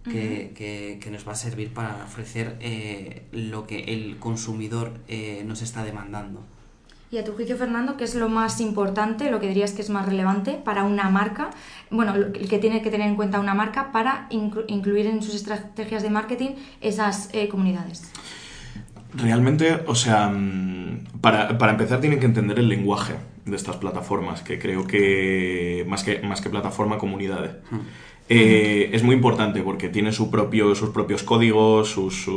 que, 0.04 1.10
nos 1.12 1.28
va 1.28 1.34
a 1.34 1.36
servir 1.36 1.74
para 1.74 2.04
ofrecer 2.06 2.58
eh, 2.60 3.24
lo 3.32 3.68
que 3.68 3.86
el 3.94 4.18
consumidor 4.18 4.94
eh, 5.08 5.44
nos 5.46 5.62
está 5.62 5.84
demandando. 5.84 6.44
Y 7.12 7.18
a 7.18 7.24
tu 7.24 7.34
juicio, 7.34 7.58
Fernando, 7.58 7.98
¿qué 7.98 8.04
es 8.04 8.14
lo 8.14 8.30
más 8.30 8.62
importante, 8.62 9.32
lo 9.32 9.40
que 9.40 9.48
dirías 9.48 9.72
que 9.72 9.82
es 9.82 9.90
más 9.90 10.06
relevante 10.06 10.54
para 10.64 10.84
una 10.84 11.10
marca? 11.10 11.50
Bueno, 11.90 12.14
el 12.14 12.48
que 12.48 12.60
tiene 12.60 12.84
que 12.84 12.92
tener 12.92 13.08
en 13.08 13.16
cuenta 13.16 13.40
una 13.40 13.56
marca 13.56 13.92
para 13.92 14.28
incluir 14.30 15.08
en 15.08 15.24
sus 15.24 15.34
estrategias 15.34 16.04
de 16.04 16.12
marketing 16.12 16.50
esas 16.82 17.30
eh, 17.34 17.50
comunidades. 17.50 18.12
Realmente, 19.16 19.82
o 19.88 19.96
sea, 19.96 20.30
mm, 20.30 21.20
para, 21.20 21.58
para, 21.58 21.72
empezar 21.72 22.00
tienen 22.00 22.20
que 22.20 22.28
entender 22.28 22.60
el 22.60 22.70
lenguaje 22.70 23.16
de 23.44 23.56
estas 23.56 23.78
plataformas, 23.78 24.44
que 24.44 24.60
creo 24.60 24.86
que 24.86 25.84
más 25.88 26.04
que, 26.04 26.20
más 26.20 26.42
que 26.42 26.52
plataforma, 26.52 27.00
comunidades. 27.00 27.56
Eh, 28.32 28.92
es 28.94 29.02
muy 29.02 29.16
importante 29.16 29.64
porque 29.64 29.90
tiene 29.90 30.12
su 30.12 30.30
propio, 30.30 30.76
sus 30.76 30.92
propios 30.92 31.24
códigos, 31.24 31.90
sus, 31.90 32.30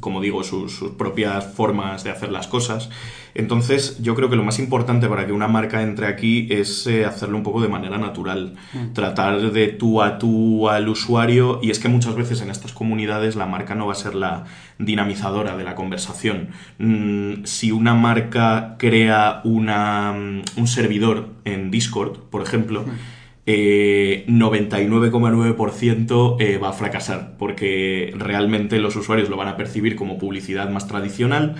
como 0.00 0.20
digo, 0.20 0.42
sus, 0.42 0.80
propias 0.98 1.54
formas 1.54 2.02
de 2.02 2.10
hacer 2.10 2.32
las 2.32 2.48
cosas. 2.48 2.90
Entonces, 3.36 4.02
yo 4.02 4.16
creo 4.16 4.28
que 4.28 4.34
lo 4.34 4.42
más 4.42 4.58
importante 4.58 5.08
para 5.08 5.24
que 5.24 5.32
una 5.32 5.46
marca 5.46 5.82
entre 5.82 6.08
aquí 6.08 6.48
es 6.50 6.88
eh, 6.88 7.04
hacerlo 7.04 7.36
un 7.36 7.44
poco 7.44 7.62
de 7.62 7.68
manera 7.68 7.96
natural, 7.96 8.54
mm. 8.72 8.92
tratar 8.92 9.52
de 9.52 9.68
tú 9.68 10.02
a 10.02 10.18
tú 10.18 10.68
al 10.68 10.88
usuario 10.88 11.60
y 11.62 11.70
es 11.70 11.78
que 11.78 11.88
muchas 11.88 12.16
veces 12.16 12.40
en 12.42 12.50
estas 12.50 12.72
comunidades 12.72 13.36
la 13.36 13.46
marca 13.46 13.76
no 13.76 13.86
va 13.86 13.92
a 13.92 13.96
ser 13.96 14.16
la 14.16 14.46
dinamizadora 14.78 15.56
de 15.56 15.62
la 15.62 15.76
conversación. 15.76 16.48
Mm, 16.78 17.44
si 17.44 17.70
una 17.70 17.94
marca 17.94 18.74
crea 18.80 19.42
una, 19.44 20.12
un 20.56 20.66
servidor 20.66 21.28
en 21.44 21.70
Discord, 21.70 22.18
por 22.30 22.42
ejemplo, 22.42 22.82
mm 22.82 23.23
eh, 23.46 24.24
99,9% 24.26 26.36
eh, 26.40 26.56
va 26.56 26.70
a 26.70 26.72
fracasar 26.72 27.36
porque 27.36 28.14
realmente 28.16 28.78
los 28.78 28.96
usuarios 28.96 29.28
lo 29.28 29.36
van 29.36 29.48
a 29.48 29.58
percibir 29.58 29.96
como 29.96 30.16
publicidad 30.16 30.70
más 30.70 30.88
tradicional 30.88 31.54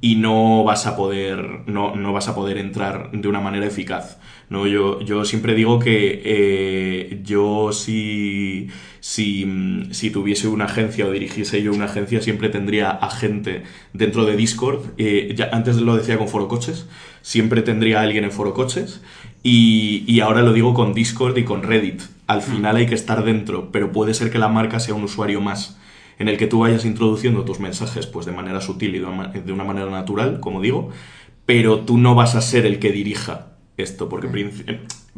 y 0.00 0.16
no 0.16 0.64
vas 0.64 0.88
a 0.88 0.96
poder 0.96 1.60
no, 1.66 1.94
no, 1.94 2.12
vas 2.12 2.26
a 2.26 2.34
poder 2.34 2.58
entrar 2.58 3.12
de 3.12 3.28
una 3.28 3.40
manera 3.40 3.66
eficaz 3.66 4.18
no 4.50 4.66
yo, 4.66 5.00
yo 5.00 5.24
siempre 5.24 5.54
digo 5.54 5.78
que 5.78 6.20
eh, 6.24 7.20
yo 7.22 7.72
si, 7.72 8.68
si, 8.98 9.46
si, 9.92 10.10
tuviese 10.10 10.48
una 10.48 10.64
agencia 10.64 11.06
o 11.06 11.12
dirigiese 11.12 11.62
yo 11.62 11.72
una 11.72 11.84
agencia 11.84 12.20
siempre 12.20 12.48
tendría 12.48 12.90
a 12.90 13.10
gente 13.10 13.62
dentro 13.92 14.24
de 14.24 14.36
Discord. 14.36 14.94
Eh, 14.96 15.34
ya 15.36 15.50
antes 15.52 15.76
lo 15.76 15.96
decía 15.96 16.18
con 16.18 16.28
Foro 16.28 16.48
Coches 16.48 16.86
siempre 17.22 17.60
tendría 17.60 18.00
a 18.00 18.04
alguien 18.04 18.24
en 18.24 18.32
Foro 18.32 18.54
Coches 18.54 19.02
y, 19.42 20.20
ahora 20.20 20.42
lo 20.42 20.52
digo 20.52 20.74
con 20.74 20.94
Discord 20.94 21.38
y 21.38 21.44
con 21.44 21.62
Reddit. 21.62 22.02
Al 22.26 22.42
final 22.42 22.76
hay 22.76 22.86
que 22.86 22.94
estar 22.94 23.24
dentro, 23.24 23.70
pero 23.72 23.92
puede 23.92 24.14
ser 24.14 24.30
que 24.30 24.38
la 24.38 24.48
marca 24.48 24.80
sea 24.80 24.94
un 24.94 25.04
usuario 25.04 25.40
más, 25.40 25.78
en 26.18 26.28
el 26.28 26.36
que 26.36 26.46
tú 26.46 26.60
vayas 26.60 26.84
introduciendo 26.84 27.44
tus 27.44 27.60
mensajes 27.60 28.06
pues 28.06 28.26
de 28.26 28.32
manera 28.32 28.60
sutil 28.60 28.96
y 28.96 28.98
de 28.98 29.52
una 29.52 29.64
manera 29.64 29.90
natural, 29.90 30.40
como 30.40 30.60
digo, 30.60 30.90
pero 31.46 31.80
tú 31.80 31.96
no 31.96 32.14
vas 32.14 32.34
a 32.34 32.42
ser 32.42 32.66
el 32.66 32.78
que 32.78 32.92
dirija 32.92 33.52
esto, 33.78 34.08
porque 34.08 34.28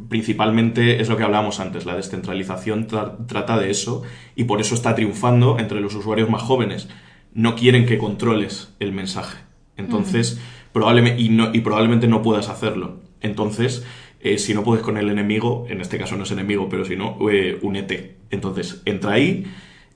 principalmente 0.08 1.00
es 1.00 1.08
lo 1.08 1.16
que 1.16 1.24
hablábamos 1.24 1.60
antes, 1.60 1.86
la 1.86 1.96
descentralización 1.96 2.86
trata 3.26 3.58
de 3.58 3.70
eso 3.70 4.02
y 4.36 4.44
por 4.44 4.60
eso 4.60 4.74
está 4.74 4.94
triunfando 4.94 5.58
entre 5.58 5.80
los 5.80 5.94
usuarios 5.94 6.28
más 6.30 6.42
jóvenes. 6.42 6.88
No 7.32 7.56
quieren 7.56 7.86
que 7.86 7.98
controles 7.98 8.74
el 8.80 8.92
mensaje. 8.92 9.38
Entonces, 9.76 10.40
probablemente, 10.72 11.22
y, 11.22 11.30
no, 11.30 11.50
y 11.54 11.60
probablemente 11.60 12.06
no 12.06 12.22
puedas 12.22 12.48
hacerlo. 12.48 13.00
Entonces, 13.20 13.84
eh, 14.20 14.38
si 14.38 14.54
no 14.54 14.62
puedes 14.62 14.82
con 14.82 14.96
el 14.96 15.08
enemigo, 15.08 15.66
en 15.68 15.80
este 15.80 15.98
caso 15.98 16.16
no 16.16 16.24
es 16.24 16.30
enemigo, 16.30 16.68
pero 16.68 16.84
si 16.84 16.96
no, 16.96 17.16
eh, 17.30 17.58
únete. 17.62 18.16
Entonces, 18.30 18.82
entra 18.84 19.12
ahí, 19.12 19.46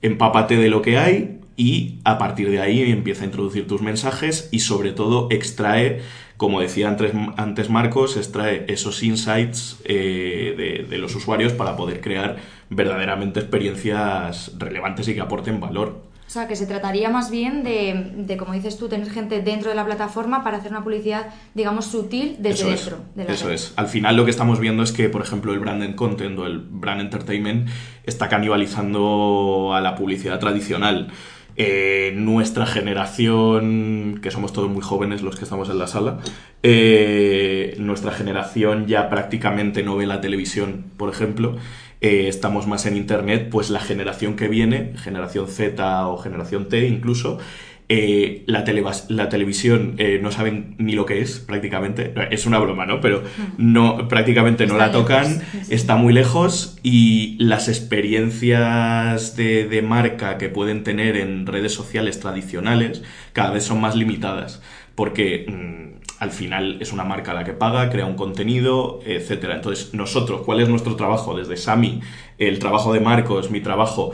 empápate 0.03 0.57
de 0.57 0.69
lo 0.69 0.83
que 0.83 0.99
hay, 0.99 1.41
y 1.57 2.01
a 2.05 2.19
partir 2.19 2.51
de 2.51 2.61
ahí 2.61 2.91
empieza 2.91 3.23
a 3.23 3.27
introducir 3.27 3.67
tus 3.67 3.81
mensajes 3.81 4.49
y 4.51 4.61
sobre 4.61 4.93
todo 4.93 5.29
extrae, 5.31 6.01
como 6.37 6.61
decía 6.61 6.89
antes, 6.89 7.13
antes 7.37 7.71
Marcos, 7.71 8.17
extrae 8.17 8.65
esos 8.69 9.03
insights 9.03 9.79
eh, 9.85 10.55
de, 10.57 10.87
de 10.89 10.99
los 10.99 11.15
usuarios 11.15 11.53
para 11.53 11.77
poder 11.77 12.01
crear 12.01 12.39
verdaderamente 12.71 13.41
experiencias 13.41 14.53
relevantes 14.59 15.07
y 15.09 15.15
que 15.15 15.21
aporten 15.21 15.61
valor. 15.61 16.14
O 16.27 16.31
sea, 16.35 16.49
que 16.49 16.57
se 16.57 16.67
trataría 16.67 17.11
más 17.11 17.31
bien 17.31 17.63
de, 17.63 18.13
de, 18.17 18.37
como 18.37 18.55
dices 18.55 18.77
tú, 18.77 18.89
tener 18.89 19.09
gente 19.11 19.41
dentro 19.41 19.71
de 19.71 19.77
la 19.77 19.85
plataforma 19.85 20.43
para 20.43 20.57
hacer 20.57 20.71
una 20.71 20.83
publicidad, 20.83 21.27
digamos, 21.55 21.87
sutil 21.87 22.37
desde 22.39 22.73
eso 22.73 22.97
dentro. 22.97 22.97
Es, 23.11 23.17
de 23.17 23.25
la 23.25 23.33
eso 23.33 23.47
red. 23.47 23.55
es. 23.55 23.73
Al 23.77 23.87
final 23.89 24.17
lo 24.17 24.25
que 24.25 24.31
estamos 24.31 24.59
viendo 24.59 24.83
es 24.83 24.91
que, 24.91 25.09
por 25.09 25.23
ejemplo, 25.23 25.53
el 25.53 25.61
branded 25.61 25.95
content 25.95 26.39
o 26.39 26.47
el 26.47 26.59
brand 26.59 27.03
entertainment 27.03 27.69
está 28.05 28.29
canibalizando 28.29 29.73
a 29.75 29.81
la 29.81 29.95
publicidad 29.95 30.41
tradicional. 30.41 31.13
Eh, 31.57 32.13
nuestra 32.17 32.67
generación, 32.67 34.19
que 34.21 34.33
somos 34.33 34.53
todos 34.53 34.69
muy 34.69 34.83
jóvenes 34.83 35.23
los 35.23 35.37
que 35.37 35.45
estamos 35.45 35.69
en 35.71 35.79
la 35.79 35.87
sala, 35.87 36.19
eh, 36.65 37.77
nuestra 37.79 38.11
generación 38.11 38.87
ya 38.87 39.09
prácticamente 39.09 39.85
no 39.85 39.95
ve 39.95 40.07
la 40.07 40.21
televisión, 40.21 40.87
por 40.97 41.11
ejemplo, 41.11 41.57
eh, 42.05 42.29
estamos 42.29 42.67
más 42.67 42.85
en 42.85 42.99
Internet, 42.99 43.49
pues 43.51 43.71
la 43.71 43.81
generación 43.81 44.37
que 44.37 44.47
viene, 44.47 44.93
generación 44.99 45.49
Z 45.49 46.07
o 46.07 46.19
generación 46.19 46.69
T 46.69 46.87
incluso, 46.87 47.39
eh, 47.89 48.45
la, 48.47 48.63
la 49.09 49.29
televisión 49.31 49.95
eh, 49.97 50.19
no 50.23 50.31
saben 50.31 50.75
ni 50.77 50.93
lo 50.93 51.07
que 51.07 51.23
es 51.23 51.39
prácticamente. 51.39 52.13
Es 52.31 52.45
una 52.45 52.59
broma, 52.59 52.85
¿no? 52.85 53.01
Pero 53.01 53.23
no, 53.57 54.07
prácticamente 54.07 54.67
no 54.67 54.75
Está 54.75 54.87
la 54.87 54.93
tocan, 54.93 55.39
lejos, 55.39 55.71
está 55.71 55.97
muy 55.97 56.13
lejos 56.13 56.77
y 56.83 57.39
las 57.39 57.69
experiencias 57.69 59.35
de, 59.37 59.67
de 59.67 59.81
marca 59.81 60.37
que 60.37 60.51
pueden 60.51 60.83
tener 60.83 61.17
en 61.17 61.47
redes 61.47 61.73
sociales 61.73 62.21
tradicionales 62.21 63.03
cada 63.33 63.51
vez 63.51 63.65
son 63.65 63.81
más 63.81 63.97
limitadas. 63.97 64.61
Porque 64.95 65.47
mm, 65.49 65.85
al 66.19 66.31
final 66.31 66.79
es 66.81 66.93
una 66.93 67.05
marca 67.05 67.35
la 67.35 67.45
que 67.45 67.53
paga, 67.53 67.91
crea 67.91 68.07
un 68.07 68.15
contenido, 68.15 69.01
etcétera. 69.05 69.57
Entonces, 69.57 69.95
nosotros, 69.95 70.43
¿cuál 70.43 70.61
es 70.61 70.69
nuestro 70.69 70.97
trabajo? 70.97 71.37
Desde 71.37 71.57
Sami, 71.57 72.01
el 72.39 72.59
trabajo 72.59 72.93
de 72.93 73.01
Marcos, 73.01 73.51
mi 73.51 73.61
trabajo, 73.61 74.13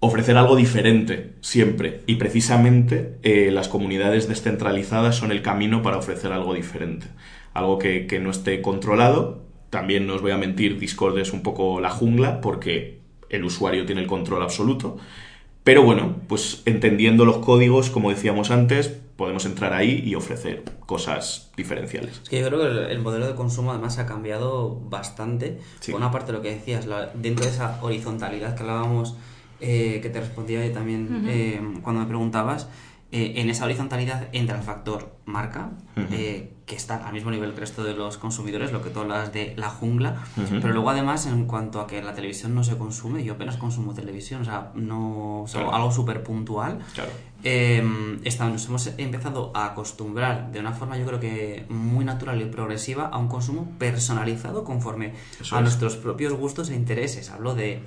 ofrecer 0.00 0.36
algo 0.36 0.56
diferente 0.56 1.34
siempre. 1.40 2.02
Y 2.06 2.16
precisamente 2.16 3.18
eh, 3.22 3.50
las 3.52 3.68
comunidades 3.68 4.28
descentralizadas 4.28 5.16
son 5.16 5.32
el 5.32 5.42
camino 5.42 5.82
para 5.82 5.98
ofrecer 5.98 6.32
algo 6.32 6.54
diferente. 6.54 7.06
Algo 7.54 7.78
que, 7.78 8.06
que 8.06 8.18
no 8.18 8.30
esté 8.30 8.60
controlado. 8.60 9.44
También 9.70 10.06
no 10.06 10.14
os 10.14 10.22
voy 10.22 10.30
a 10.30 10.38
mentir, 10.38 10.78
Discord 10.78 11.18
es 11.18 11.32
un 11.32 11.42
poco 11.42 11.80
la 11.80 11.90
jungla 11.90 12.40
porque 12.40 13.00
el 13.28 13.44
usuario 13.44 13.84
tiene 13.84 14.00
el 14.00 14.06
control 14.06 14.42
absoluto. 14.42 14.96
Pero 15.68 15.82
bueno, 15.82 16.14
pues 16.28 16.62
entendiendo 16.64 17.26
los 17.26 17.36
códigos, 17.44 17.90
como 17.90 18.08
decíamos 18.08 18.50
antes, 18.50 18.88
podemos 19.16 19.44
entrar 19.44 19.74
ahí 19.74 20.02
y 20.02 20.14
ofrecer 20.14 20.62
cosas 20.86 21.50
diferenciales. 21.58 22.20
Es 22.22 22.28
que 22.30 22.40
yo 22.40 22.46
creo 22.46 22.60
que 22.60 22.66
el, 22.68 22.78
el 22.90 23.00
modelo 23.00 23.26
de 23.26 23.34
consumo 23.34 23.72
además 23.72 23.98
ha 23.98 24.06
cambiado 24.06 24.80
bastante. 24.88 25.58
Sí. 25.80 25.92
Por 25.92 26.00
una 26.00 26.10
parte 26.10 26.32
lo 26.32 26.40
que 26.40 26.54
decías, 26.54 26.86
la- 26.86 27.10
dentro 27.12 27.44
de 27.44 27.50
esa 27.50 27.78
horizontalidad 27.82 28.54
que 28.56 28.62
hablábamos, 28.62 29.16
eh, 29.60 29.98
que 30.00 30.08
te 30.08 30.20
respondía 30.20 30.66
yo 30.66 30.72
también 30.72 31.26
eh, 31.28 31.60
cuando 31.82 32.00
me 32.00 32.06
preguntabas, 32.06 32.70
eh, 33.10 33.34
en 33.36 33.48
esa 33.50 33.64
horizontalidad 33.64 34.28
entra 34.32 34.56
el 34.56 34.62
factor 34.62 35.16
marca, 35.24 35.70
eh, 35.96 36.52
que 36.66 36.76
está 36.76 37.06
al 37.06 37.14
mismo 37.14 37.30
nivel 37.30 37.50
que 37.50 37.54
el 37.54 37.60
resto 37.60 37.82
de 37.82 37.94
los 37.94 38.18
consumidores, 38.18 38.72
lo 38.72 38.82
que 38.82 38.90
tú 38.90 39.00
hablas 39.00 39.32
de 39.32 39.54
la 39.56 39.70
jungla, 39.70 40.16
pero 40.60 40.72
luego 40.74 40.90
además 40.90 41.24
en 41.26 41.46
cuanto 41.46 41.80
a 41.80 41.86
que 41.86 42.02
la 42.02 42.12
televisión 42.14 42.54
no 42.54 42.62
se 42.64 42.76
consume, 42.76 43.24
yo 43.24 43.34
apenas 43.34 43.56
consumo 43.56 43.94
televisión, 43.94 44.42
o 44.42 44.44
sea, 44.44 44.70
no, 44.74 45.42
o 45.42 45.46
sea, 45.48 45.62
Claro. 45.62 45.76
algo 45.76 45.90
súper 45.92 46.22
puntual. 46.22 46.78
Claro. 46.94 47.10
Eh, 47.44 47.82
esta- 48.24 48.48
nos 48.48 48.66
hemos 48.66 48.86
empezado 48.98 49.52
a 49.54 49.66
acostumbrar 49.66 50.50
de 50.50 50.58
una 50.60 50.72
forma 50.72 50.98
yo 50.98 51.06
creo 51.06 51.20
que 51.20 51.64
muy 51.68 52.04
natural 52.04 52.40
y 52.42 52.46
progresiva 52.46 53.06
a 53.06 53.16
un 53.18 53.28
consumo 53.28 53.70
personalizado 53.78 54.64
conforme 54.64 55.14
Eso 55.40 55.54
a 55.54 55.58
es. 55.60 55.62
nuestros 55.62 55.96
propios 55.96 56.32
gustos 56.34 56.68
e 56.70 56.74
intereses. 56.74 57.30
Hablo 57.30 57.54
de, 57.54 57.80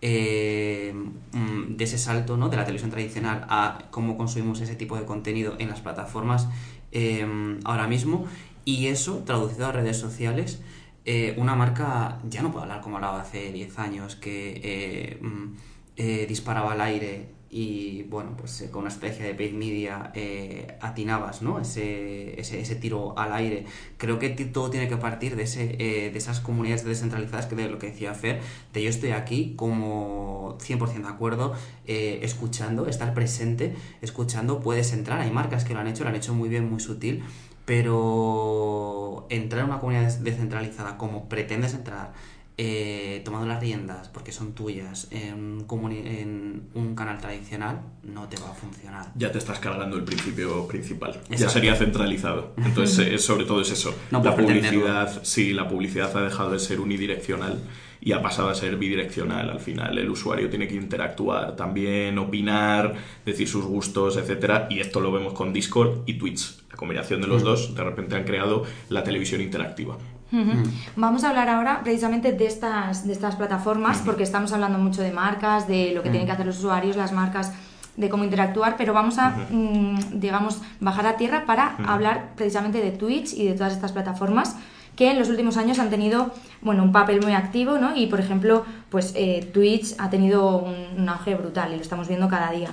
eh, 0.00 0.94
mm, 1.32 1.76
de 1.76 1.84
ese 1.84 1.98
salto 1.98 2.36
¿no? 2.36 2.48
de 2.48 2.56
la 2.56 2.64
televisión 2.64 2.90
tradicional 2.90 3.46
a 3.48 3.86
cómo 3.90 4.16
consumimos 4.16 4.60
ese 4.60 4.76
tipo 4.76 4.96
de 4.96 5.04
contenido 5.04 5.56
en 5.58 5.68
las 5.68 5.80
plataformas 5.80 6.48
eh, 6.92 7.26
ahora 7.64 7.86
mismo 7.88 8.26
y 8.64 8.86
eso 8.86 9.22
traducido 9.24 9.66
a 9.66 9.72
redes 9.72 9.96
sociales. 9.96 10.62
eh, 11.04 11.34
una 11.38 11.54
marca 11.54 12.18
ya 12.28 12.42
no 12.42 12.50
puede 12.52 12.64
hablar 12.64 12.80
como 12.82 12.96
hablaba 12.96 13.22
hace 13.22 13.50
10 13.52 13.78
años, 13.78 14.16
que 14.16 14.60
eh, 14.62 15.18
mm, 15.22 16.26
disparaba 16.28 16.72
al 16.72 16.80
aire 16.80 17.37
y 17.50 18.02
bueno, 18.04 18.34
pues 18.36 18.60
eh, 18.60 18.70
con 18.70 18.80
una 18.82 18.90
estrategia 18.90 19.24
de 19.24 19.34
paid 19.34 19.52
media 19.54 20.12
eh, 20.14 20.76
atinabas, 20.80 21.40
¿no? 21.42 21.58
Ese, 21.60 22.38
ese, 22.40 22.60
ese 22.60 22.76
tiro 22.76 23.18
al 23.18 23.32
aire. 23.32 23.64
Creo 23.96 24.18
que 24.18 24.28
todo 24.30 24.68
tiene 24.70 24.86
que 24.88 24.96
partir 24.98 25.34
de, 25.36 25.44
ese, 25.44 25.76
eh, 25.78 26.10
de 26.10 26.18
esas 26.18 26.40
comunidades 26.40 26.84
descentralizadas 26.84 27.46
que 27.46 27.54
de 27.56 27.68
lo 27.70 27.78
que 27.78 27.86
decía 27.88 28.12
Fer, 28.14 28.40
de 28.74 28.82
yo 28.82 28.90
estoy 28.90 29.12
aquí 29.12 29.54
como 29.56 30.58
100% 30.60 31.08
de 31.08 31.14
acuerdo, 31.14 31.54
escuchando, 31.86 32.86
estar 32.86 33.14
presente, 33.14 33.74
escuchando, 34.02 34.60
puedes 34.60 34.92
entrar, 34.92 35.20
hay 35.20 35.30
marcas 35.30 35.64
que 35.64 35.72
lo 35.74 35.80
han 35.80 35.86
hecho, 35.88 36.04
lo 36.04 36.10
han 36.10 36.16
hecho 36.16 36.34
muy 36.34 36.48
bien, 36.50 36.68
muy 36.68 36.80
sutil, 36.80 37.22
pero 37.64 39.26
entrar 39.30 39.60
en 39.64 39.70
una 39.70 39.78
comunidad 39.80 40.04
des- 40.04 40.22
descentralizada 40.22 40.96
como 40.98 41.28
pretendes 41.28 41.74
entrar, 41.74 42.12
eh, 42.60 43.22
tomando 43.24 43.46
las 43.46 43.60
riendas 43.60 44.08
porque 44.08 44.32
son 44.32 44.52
tuyas 44.52 45.06
en 45.12 45.66
en 45.68 46.70
un 46.74 46.94
canal 46.96 47.18
tradicional, 47.18 47.80
no 48.02 48.28
te 48.28 48.36
va 48.36 48.50
a 48.50 48.54
funcionar. 48.54 49.12
Ya 49.14 49.30
te 49.30 49.38
estás 49.38 49.60
cargando 49.60 49.96
el 49.96 50.02
principio 50.02 50.66
principal. 50.66 51.20
Ya 51.30 51.48
sería 51.48 51.76
centralizado. 51.76 52.54
Entonces, 52.56 53.06
eh, 53.06 53.18
sobre 53.18 53.44
todo 53.44 53.60
es 53.60 53.70
eso. 53.70 53.94
No 54.10 54.22
la 54.22 54.34
publicidad, 54.34 55.22
sí, 55.22 55.52
la 55.52 55.68
publicidad 55.68 56.16
ha 56.16 56.22
dejado 56.22 56.50
de 56.50 56.58
ser 56.58 56.80
unidireccional 56.80 57.60
y 58.00 58.12
ha 58.12 58.22
pasado 58.22 58.48
a 58.48 58.54
ser 58.54 58.76
bidireccional 58.76 59.50
al 59.50 59.60
final. 59.60 59.96
El 59.96 60.10
usuario 60.10 60.50
tiene 60.50 60.66
que 60.66 60.74
interactuar 60.74 61.54
también, 61.54 62.18
opinar, 62.18 62.94
decir 63.24 63.48
sus 63.48 63.64
gustos, 63.64 64.16
etcétera. 64.16 64.66
Y 64.70 64.80
esto 64.80 65.00
lo 65.00 65.12
vemos 65.12 65.32
con 65.32 65.52
Discord 65.52 66.02
y 66.06 66.14
Twitch. 66.14 66.58
La 66.70 66.76
combinación 66.76 67.20
de 67.20 67.28
los 67.28 67.42
dos, 67.42 67.74
de 67.74 67.84
repente 67.84 68.16
han 68.16 68.24
creado 68.24 68.64
la 68.88 69.04
televisión 69.04 69.40
interactiva. 69.40 69.96
Ujú. 70.32 70.62
Vamos 70.96 71.24
a 71.24 71.30
hablar 71.30 71.48
ahora 71.48 71.80
precisamente 71.82 72.32
de 72.32 72.46
estas, 72.46 73.06
de 73.06 73.12
estas 73.12 73.36
plataformas, 73.36 73.98
porque 74.04 74.22
estamos 74.22 74.52
hablando 74.52 74.78
mucho 74.78 75.02
de 75.02 75.12
marcas, 75.12 75.66
de 75.66 75.92
lo 75.94 76.02
que 76.02 76.10
tienen 76.10 76.26
que 76.26 76.32
hacer 76.32 76.46
los 76.46 76.58
usuarios, 76.58 76.96
las 76.96 77.12
marcas, 77.12 77.52
de 77.96 78.08
cómo 78.08 78.22
interactuar, 78.24 78.76
pero 78.76 78.92
vamos 78.92 79.18
a, 79.18 79.30
mm, 79.50 80.20
digamos, 80.20 80.60
bajar 80.80 81.06
a 81.06 81.16
tierra 81.16 81.44
para 81.46 81.74
hablar 81.86 82.30
precisamente 82.36 82.80
de 82.80 82.92
Twitch 82.92 83.32
y 83.34 83.46
de 83.46 83.54
todas 83.54 83.72
estas 83.72 83.90
plataformas 83.92 84.54
que 84.94 85.10
en 85.12 85.18
los 85.18 85.28
últimos 85.28 85.56
años 85.56 85.78
han 85.78 85.90
tenido 85.90 86.32
bueno, 86.60 86.82
un 86.82 86.90
papel 86.92 87.22
muy 87.22 87.32
activo, 87.32 87.78
¿no? 87.78 87.96
Y 87.96 88.06
por 88.08 88.18
ejemplo, 88.20 88.64
pues 88.90 89.12
eh, 89.16 89.48
Twitch 89.54 89.94
ha 89.98 90.10
tenido 90.10 90.58
un, 90.58 90.74
un 91.00 91.08
auge 91.08 91.36
brutal 91.36 91.72
y 91.72 91.76
lo 91.76 91.82
estamos 91.82 92.06
viendo 92.08 92.28
cada 92.28 92.50
día. 92.50 92.70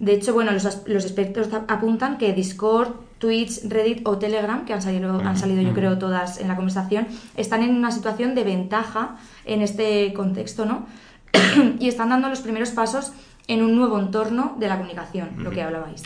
De 0.00 0.12
hecho, 0.12 0.34
bueno, 0.34 0.50
los, 0.52 0.82
los 0.86 1.04
expertos 1.04 1.52
ap- 1.52 1.70
apuntan 1.70 2.18
que 2.18 2.32
Discord, 2.32 2.88
Twitch, 3.20 3.62
Reddit 3.68 4.00
o 4.08 4.18
Telegram, 4.18 4.64
que 4.64 4.72
han 4.72 4.82
salido, 4.82 5.20
han 5.20 5.36
salido 5.36 5.60
yo 5.60 5.74
creo 5.74 5.98
todas 5.98 6.40
en 6.40 6.48
la 6.48 6.56
conversación, 6.56 7.06
están 7.36 7.62
en 7.62 7.76
una 7.76 7.92
situación 7.92 8.34
de 8.34 8.44
ventaja 8.44 9.16
en 9.44 9.60
este 9.60 10.12
contexto, 10.14 10.64
¿no? 10.64 10.86
y 11.78 11.86
están 11.86 12.08
dando 12.08 12.28
los 12.28 12.40
primeros 12.40 12.70
pasos 12.70 13.12
en 13.46 13.62
un 13.62 13.76
nuevo 13.76 13.98
entorno 13.98 14.56
de 14.58 14.68
la 14.68 14.78
comunicación, 14.78 15.30
lo 15.38 15.50
que 15.50 15.62
hablabais. 15.62 16.02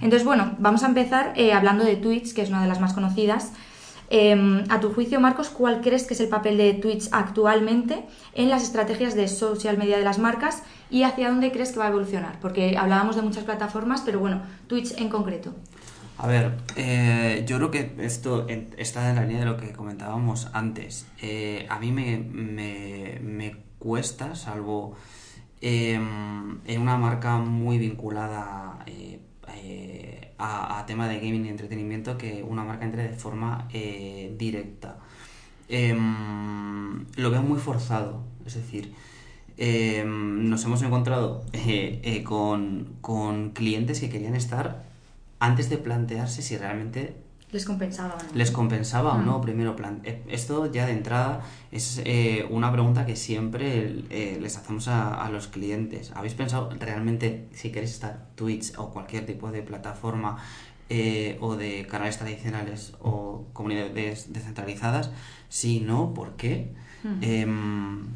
Entonces, 0.00 0.24
bueno, 0.24 0.54
vamos 0.58 0.84
a 0.84 0.86
empezar 0.86 1.32
eh, 1.36 1.52
hablando 1.52 1.84
de 1.84 1.96
Twitch, 1.96 2.32
que 2.32 2.42
es 2.42 2.48
una 2.48 2.62
de 2.62 2.68
las 2.68 2.80
más 2.80 2.92
conocidas. 2.92 3.52
Eh, 4.10 4.64
a 4.68 4.78
tu 4.78 4.92
juicio, 4.92 5.18
Marcos, 5.18 5.48
¿cuál 5.48 5.80
crees 5.80 6.04
que 6.04 6.14
es 6.14 6.20
el 6.20 6.28
papel 6.28 6.58
de 6.58 6.74
Twitch 6.74 7.08
actualmente 7.12 8.04
en 8.34 8.50
las 8.50 8.62
estrategias 8.62 9.14
de 9.14 9.26
social 9.26 9.78
media 9.78 9.96
de 9.96 10.04
las 10.04 10.18
marcas 10.18 10.62
y 10.90 11.04
hacia 11.04 11.30
dónde 11.30 11.50
crees 11.50 11.72
que 11.72 11.78
va 11.78 11.86
a 11.86 11.88
evolucionar? 11.88 12.38
Porque 12.40 12.76
hablábamos 12.76 13.16
de 13.16 13.22
muchas 13.22 13.44
plataformas, 13.44 14.02
pero 14.02 14.20
bueno, 14.20 14.42
Twitch 14.66 14.92
en 15.00 15.08
concreto. 15.08 15.54
A 16.22 16.28
ver, 16.28 16.44
eh, 16.76 17.44
yo 17.48 17.56
creo 17.56 17.70
que 17.72 17.94
esto 17.98 18.46
está 18.78 19.10
en 19.10 19.16
la 19.16 19.24
línea 19.24 19.40
de 19.40 19.46
lo 19.50 19.56
que 19.56 19.72
comentábamos 19.72 20.48
antes. 20.52 21.06
Eh, 21.20 21.66
a 21.68 21.80
mí 21.80 21.90
me, 21.90 22.18
me- 22.18 23.18
me 23.20 23.56
cuesta, 23.80 24.36
salvo 24.36 24.94
eh, 25.60 25.94
en 25.94 26.80
una 26.80 26.96
marca 26.96 27.38
muy 27.38 27.78
vinculada 27.78 28.84
eh, 28.86 29.18
a, 30.38 30.78
a 30.78 30.86
tema 30.86 31.08
de 31.08 31.16
gaming 31.18 31.44
y 31.46 31.48
entretenimiento, 31.48 32.16
que 32.18 32.44
una 32.44 32.62
marca 32.62 32.84
entre 32.84 33.02
de 33.08 33.14
forma 33.16 33.66
directa. 33.72 34.98
Em, 35.68 37.04
lo 37.16 37.30
veo 37.30 37.42
muy 37.42 37.58
forzado, 37.58 38.22
es 38.46 38.54
decir, 38.54 38.92
em, 39.56 40.48
nos 40.48 40.64
hemos 40.64 40.82
encontrado 40.82 41.44
con, 42.24 42.96
con 43.00 43.50
clientes 43.50 44.00
que 44.00 44.08
querían 44.08 44.34
estar 44.36 44.91
antes 45.42 45.68
de 45.70 45.76
plantearse 45.78 46.40
si 46.42 46.56
realmente 46.56 47.16
Les 47.50 47.64
compensaba. 47.66 48.16
¿no? 48.16 48.34
¿Les 48.34 48.50
compensaba 48.50 49.12
o 49.14 49.18
Mm. 49.18 49.26
no? 49.26 49.40
Primero, 49.42 49.76
plan, 49.76 50.00
eh, 50.04 50.22
esto 50.28 50.72
ya 50.72 50.86
de 50.86 50.92
entrada 50.92 51.42
es 51.70 52.00
eh, 52.04 52.46
una 52.48 52.70
pregunta 52.72 53.04
que 53.04 53.14
siempre 53.16 54.04
eh, 54.08 54.38
les 54.40 54.56
hacemos 54.56 54.88
a, 54.88 55.22
a 55.24 55.28
los 55.30 55.48
clientes. 55.48 56.12
¿Habéis 56.14 56.32
pensado 56.34 56.70
realmente 56.80 57.48
si 57.52 57.70
queréis 57.70 57.90
estar 57.92 58.14
Twitch 58.36 58.72
o 58.78 58.90
cualquier 58.94 59.26
tipo 59.26 59.50
de 59.52 59.60
plataforma 59.62 60.38
eh, 60.88 61.36
o 61.40 61.56
de 61.56 61.86
canales 61.86 62.16
tradicionales 62.18 62.94
o 63.00 63.44
comunidades 63.52 64.32
descentralizadas? 64.32 65.10
Si 65.50 65.80
no, 65.80 66.14
¿por 66.14 66.36
qué? 66.36 66.72
Mm. 67.04 67.18
Em, 67.22 68.06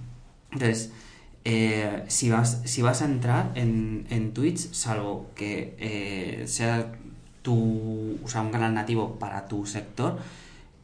entonces, 0.53 0.93
si, 2.09 2.31
vas, 2.31 2.63
si 2.65 2.81
vas 2.83 3.03
a 3.03 3.05
entrar 3.05 3.53
en, 3.55 4.07
en 4.11 4.33
Twitch, 4.33 4.73
salvo 4.73 5.31
que 5.35 6.43
sea 6.47 6.93
tu, 7.47 8.19
o 8.25 8.29
sea, 8.29 8.43
un 8.43 8.51
canal 8.51 8.75
nativo 8.75 9.21
para 9.21 9.47
tu 9.47 9.67
sector, 9.67 10.19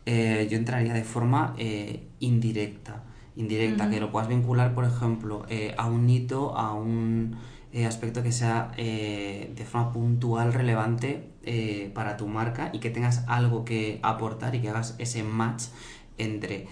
eh, 0.06 0.46
yo 0.48 0.56
entraría 0.56 0.94
de 0.94 1.02
forma 1.02 1.56
eh, 1.58 2.06
indirecta. 2.20 3.02
Indirecta, 3.34 3.90
que 3.90 3.98
lo 3.98 4.12
puedas 4.12 4.28
vincular, 4.28 4.72
por 4.72 4.84
ejemplo, 4.84 5.44
eh, 5.48 5.74
a 5.76 5.88
un 5.88 6.08
hito, 6.08 6.56
a 6.56 6.72
un 6.74 7.36
aspecto 7.84 8.22
que 8.22 8.30
sea 8.30 8.70
de 8.76 9.66
forma 9.68 9.92
puntual, 9.92 10.52
relevante 10.52 11.30
para 11.94 12.16
tu 12.16 12.28
marca 12.28 12.70
y 12.72 12.78
que 12.78 12.90
tengas 12.90 13.24
algo 13.26 13.64
que 13.64 13.98
aportar 14.02 14.54
y 14.54 14.60
que 14.60 14.68
hagas 14.68 14.94
ese 14.98 15.24
match 15.24 15.64
entre 16.18 16.68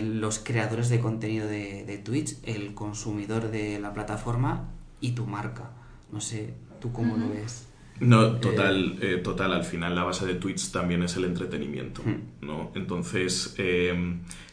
los 0.00 0.38
creadores 0.40 0.88
de 0.88 0.98
contenido 0.98 1.46
de, 1.46 1.84
de 1.84 1.98
Twitch, 1.98 2.38
el 2.42 2.74
consumidor 2.74 3.50
de 3.50 3.78
la 3.78 3.92
plataforma 3.92 4.70
y 5.00 5.12
tu 5.12 5.26
marca. 5.26 5.70
No 6.10 6.20
sé, 6.20 6.54
¿tú 6.80 6.90
cómo 6.90 7.18
lo 7.18 7.28
ves? 7.28 7.73
No, 8.04 8.36
total, 8.36 8.98
eh, 9.00 9.20
total. 9.22 9.52
Al 9.52 9.64
final 9.64 9.94
la 9.94 10.04
base 10.04 10.26
de 10.26 10.34
Twitch 10.34 10.70
también 10.70 11.02
es 11.02 11.16
el 11.16 11.24
entretenimiento, 11.24 12.02
Hmm. 12.04 12.46
¿no? 12.46 12.70
Entonces 12.74 13.54
eh, 13.58 13.94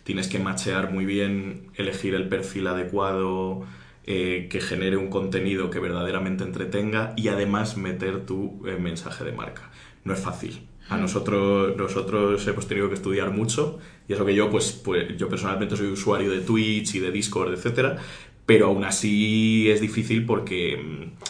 tienes 0.04 0.28
que 0.28 0.40
machear 0.40 0.92
muy 0.92 1.06
bien, 1.06 1.68
elegir 1.76 2.16
el 2.16 2.28
perfil 2.28 2.68
adecuado, 2.68 3.66
eh, 4.06 4.48
que 4.50 4.62
genere 4.62 4.98
un 4.98 5.10
contenido 5.10 5.70
que 5.70 5.80
verdaderamente 5.80 6.44
entretenga 6.44 7.14
y 7.16 7.28
además 7.28 7.78
meter 7.78 8.26
tu 8.26 8.66
eh, 8.68 8.78
mensaje 8.80 9.24
de 9.24 9.32
marca. 9.32 9.70
No 10.04 10.14
es 10.14 10.20
fácil. 10.20 10.68
A 10.90 10.98
nosotros, 10.98 11.78
nosotros 11.78 12.46
hemos 12.48 12.68
tenido 12.68 12.90
que 12.90 12.96
estudiar 12.96 13.32
mucho 13.32 13.80
y 14.10 14.14
eso 14.14 14.26
que 14.26 14.34
yo, 14.34 14.50
pues, 14.50 14.72
pues 14.72 15.16
yo 15.18 15.30
personalmente 15.30 15.78
soy 15.78 15.88
usuario 15.88 16.32
de 16.32 16.42
Twitch 16.42 16.96
y 16.96 17.00
de 17.00 17.12
Discord, 17.12 17.54
etcétera, 17.54 17.98
pero 18.46 18.66
aún 18.66 18.84
así 18.84 19.70
es 19.70 19.80
difícil 19.80 20.26
porque 20.26 20.78
mm, 20.78 21.24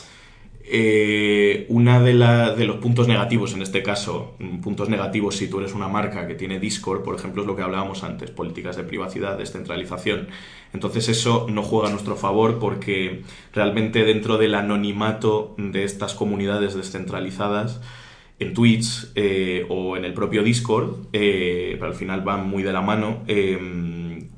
eh, 0.73 1.65
una 1.67 2.01
de, 2.01 2.13
los 2.13 2.77
puntos 2.77 3.05
negativos 3.05 3.53
en 3.53 3.61
este 3.61 3.83
caso, 3.83 4.35
mm, 4.39 4.61
puntos 4.61 4.87
negativos 4.87 5.35
si 5.35 5.49
tú 5.49 5.59
eres 5.59 5.73
una 5.73 5.89
marca 5.89 6.25
que 6.27 6.35
tiene 6.35 6.59
Discord, 6.59 7.03
por 7.03 7.13
ejemplo, 7.15 7.41
es 7.41 7.47
lo 7.47 7.57
que 7.57 7.61
hablábamos 7.61 8.03
antes, 8.05 8.31
políticas 8.31 8.77
de 8.77 8.83
privacidad, 8.83 9.37
descentralización. 9.37 10.29
Entonces 10.73 11.09
eso 11.09 11.45
no 11.49 11.61
juega 11.63 11.89
a 11.89 11.91
nuestro 11.91 12.15
favor 12.15 12.57
porque 12.57 13.23
realmente 13.53 14.05
dentro 14.05 14.37
del 14.37 14.55
anonimato 14.55 15.55
de 15.57 15.83
estas 15.83 16.13
comunidades 16.13 16.73
descentralizadas, 16.73 17.81
en 18.39 18.53
Twitch 18.53 19.11
eh, 19.15 19.65
o 19.69 19.97
en 19.97 20.05
el 20.05 20.13
propio 20.13 20.41
Discord, 20.41 21.07
eh, 21.11 21.75
pero 21.79 21.91
al 21.91 21.97
final 21.97 22.21
van 22.21 22.47
muy 22.47 22.63
de 22.63 22.71
la 22.71 22.81
mano. 22.81 23.23
eh, 23.27 23.90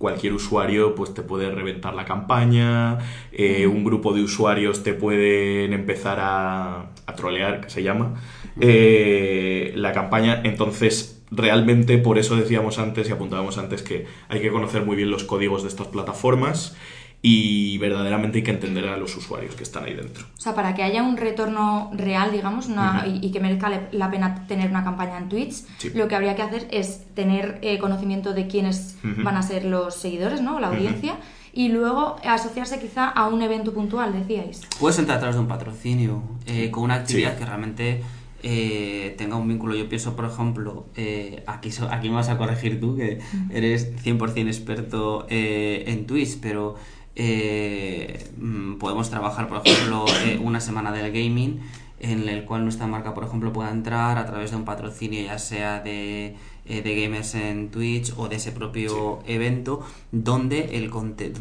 cualquier 0.03 0.33
usuario 0.33 0.95
pues 0.95 1.13
te 1.13 1.21
puede 1.21 1.49
reventar 1.49 1.93
la 1.93 2.03
campaña, 2.03 2.97
eh, 3.31 3.67
un 3.67 3.85
grupo 3.85 4.11
de 4.11 4.21
usuarios 4.21 4.83
te 4.83 4.93
pueden 4.93 5.71
empezar 5.71 6.19
a, 6.19 6.91
a 7.05 7.15
trolear, 7.15 7.61
que 7.61 7.69
se 7.69 7.83
llama, 7.83 8.15
eh, 8.59 9.71
la 9.77 9.93
campaña. 9.93 10.41
Entonces, 10.43 11.23
realmente 11.31 11.97
por 11.99 12.17
eso 12.17 12.35
decíamos 12.35 12.79
antes 12.79 13.07
y 13.07 13.13
apuntábamos 13.13 13.57
antes 13.57 13.81
que 13.81 14.05
hay 14.27 14.41
que 14.41 14.51
conocer 14.51 14.83
muy 14.83 14.97
bien 14.97 15.09
los 15.09 15.23
códigos 15.23 15.63
de 15.63 15.69
estas 15.69 15.87
plataformas 15.87 16.75
y 17.25 17.77
verdaderamente 17.77 18.39
hay 18.39 18.43
que 18.43 18.51
entender 18.51 18.85
a 18.89 18.97
los 18.97 19.15
usuarios 19.15 19.55
que 19.55 19.63
están 19.63 19.85
ahí 19.85 19.93
dentro. 19.93 20.25
O 20.37 20.41
sea, 20.41 20.53
para 20.53 20.75
que 20.75 20.83
haya 20.83 21.01
un 21.03 21.15
retorno 21.15 21.89
real, 21.93 22.33
digamos, 22.33 22.67
una- 22.67 23.05
y, 23.07 23.25
y 23.25 23.31
que 23.31 23.39
merezca 23.39 23.71
la 23.93 24.11
pena 24.11 24.45
tener 24.45 24.69
una 24.69 24.83
campaña 24.83 25.17
en 25.19 25.29
Twitch, 25.29 25.53
Sí. 25.77 25.91
lo 25.95 26.09
que 26.09 26.15
habría 26.15 26.35
que 26.35 26.41
hacer 26.41 26.67
es 26.69 27.05
tener 27.15 27.59
eh, 27.61 27.79
conocimiento 27.79 28.33
de 28.33 28.47
quiénes 28.47 28.97
van 29.03 29.37
a 29.37 29.41
ser 29.41 29.63
los 29.63 29.95
seguidores, 29.95 30.41
¿no? 30.41 30.59
La 30.59 30.67
audiencia. 30.67 31.15
Y 31.53 31.69
luego 31.69 32.17
asociarse 32.25 32.79
quizá 32.81 33.07
a 33.07 33.27
un 33.29 33.41
evento 33.41 33.73
puntual, 33.73 34.11
decíais. 34.11 34.59
Puedes 34.79 34.99
entrar 34.99 35.17
a 35.17 35.19
través 35.21 35.35
de 35.37 35.41
un 35.41 35.47
patrocinio, 35.47 36.23
eh, 36.45 36.69
con 36.71 36.83
una 36.83 36.95
actividad 36.95 37.33
Sí. 37.33 37.39
que 37.39 37.45
realmente 37.45 38.03
eh, 38.45 39.15
tenga 39.17 39.37
un 39.37 39.47
vínculo. 39.47 39.73
Yo 39.73 39.87
pienso, 39.87 40.17
por 40.17 40.25
ejemplo, 40.25 40.87
eh, 40.97 41.45
aquí, 41.47 41.71
so- 41.71 41.87
aquí 41.89 42.09
me 42.09 42.15
vas 42.15 42.27
a 42.27 42.37
corregir 42.37 42.77
tú, 42.81 42.97
que 42.97 43.19
eres 43.49 43.95
100% 44.03 44.47
experto 44.49 45.25
eh, 45.29 45.85
en 45.87 46.05
Twitch, 46.05 46.39
pero 46.41 46.75
eh, 47.15 48.29
mm, 48.37 48.75
podemos 48.75 49.09
trabajar, 49.09 49.47
por 49.47 49.61
ejemplo, 49.65 50.05
eh, 50.25 50.39
una 50.41 50.59
semana 50.59 50.91
del 50.91 51.11
gaming 51.11 51.59
en 51.99 52.27
el 52.27 52.43
cual 52.45 52.63
nuestra 52.63 52.85
marca, 52.87 53.13
por 53.13 53.23
ejemplo, 53.23 53.53
pueda 53.53 53.71
entrar 53.71 54.17
a 54.17 54.25
través 54.25 54.51
de 54.51 54.57
un 54.57 54.65
patrocinio, 54.65 55.23
ya 55.23 55.39
sea 55.39 55.79
de, 55.79 56.35
eh, 56.65 56.81
de 56.81 57.01
gamers 57.01 57.35
en 57.35 57.69
Twitch 57.69 58.13
o 58.17 58.27
de 58.27 58.35
ese 58.37 58.51
propio 58.51 59.19
evento, 59.25 59.85
donde 60.11 60.77
el, 60.77 60.89
conte- 60.91 61.31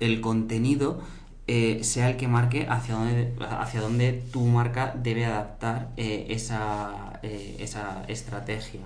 el 0.00 0.20
contenido 0.20 1.00
eh, 1.48 1.80
sea 1.82 2.10
el 2.10 2.16
que 2.16 2.28
marque 2.28 2.66
hacia 2.70 2.94
dónde, 2.94 3.34
hacia 3.40 3.80
dónde 3.80 4.22
tu 4.32 4.40
marca 4.46 4.94
debe 5.02 5.24
adaptar 5.26 5.90
eh, 5.96 6.26
esa, 6.30 7.20
esa 7.22 8.04
estrategia, 8.08 8.80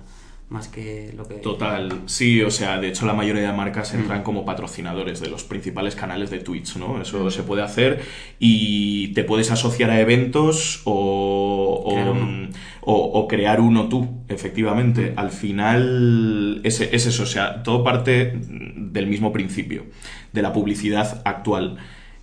más 0.49 0.67
que 0.67 1.13
lo 1.15 1.27
que... 1.27 1.35
Total, 1.35 2.01
sí, 2.07 2.41
o 2.41 2.49
sea, 2.49 2.79
de 2.79 2.87
hecho 2.89 3.05
la 3.05 3.13
mayoría 3.13 3.43
de 3.43 3.53
marcas 3.55 3.93
Mm. 3.93 3.99
entran 3.99 4.23
como 4.23 4.45
patrocinadores 4.45 5.19
de 5.19 5.29
los 5.29 5.43
principales 5.43 5.95
canales 5.95 6.31
de 6.31 6.39
Twitch, 6.39 6.75
¿no? 6.77 6.99
Eso 7.01 7.29
se 7.29 7.43
puede 7.43 7.61
hacer 7.61 8.01
y 8.39 9.09
te 9.13 9.23
puedes 9.23 9.51
asociar 9.51 9.91
a 9.91 9.99
eventos 10.01 10.81
o, 10.85 11.83
o, 11.85 11.91
Crear 11.93 12.09
uno. 12.09 12.25
mm, 12.25 12.49
o- 12.81 13.11
o 13.19 13.27
crear 13.27 13.61
uno 13.61 13.89
tú, 13.89 14.23
efectivamente. 14.27 15.13
Al 15.15 15.29
final 15.29 16.61
es, 16.63 16.81
es 16.81 17.05
eso, 17.05 17.23
o 17.23 17.27
sea, 17.27 17.61
todo 17.63 17.83
parte 17.83 18.33
del 18.41 19.07
mismo 19.07 19.31
principio, 19.31 19.85
de 20.33 20.41
la 20.41 20.51
publicidad 20.53 21.21
actual. 21.25 21.77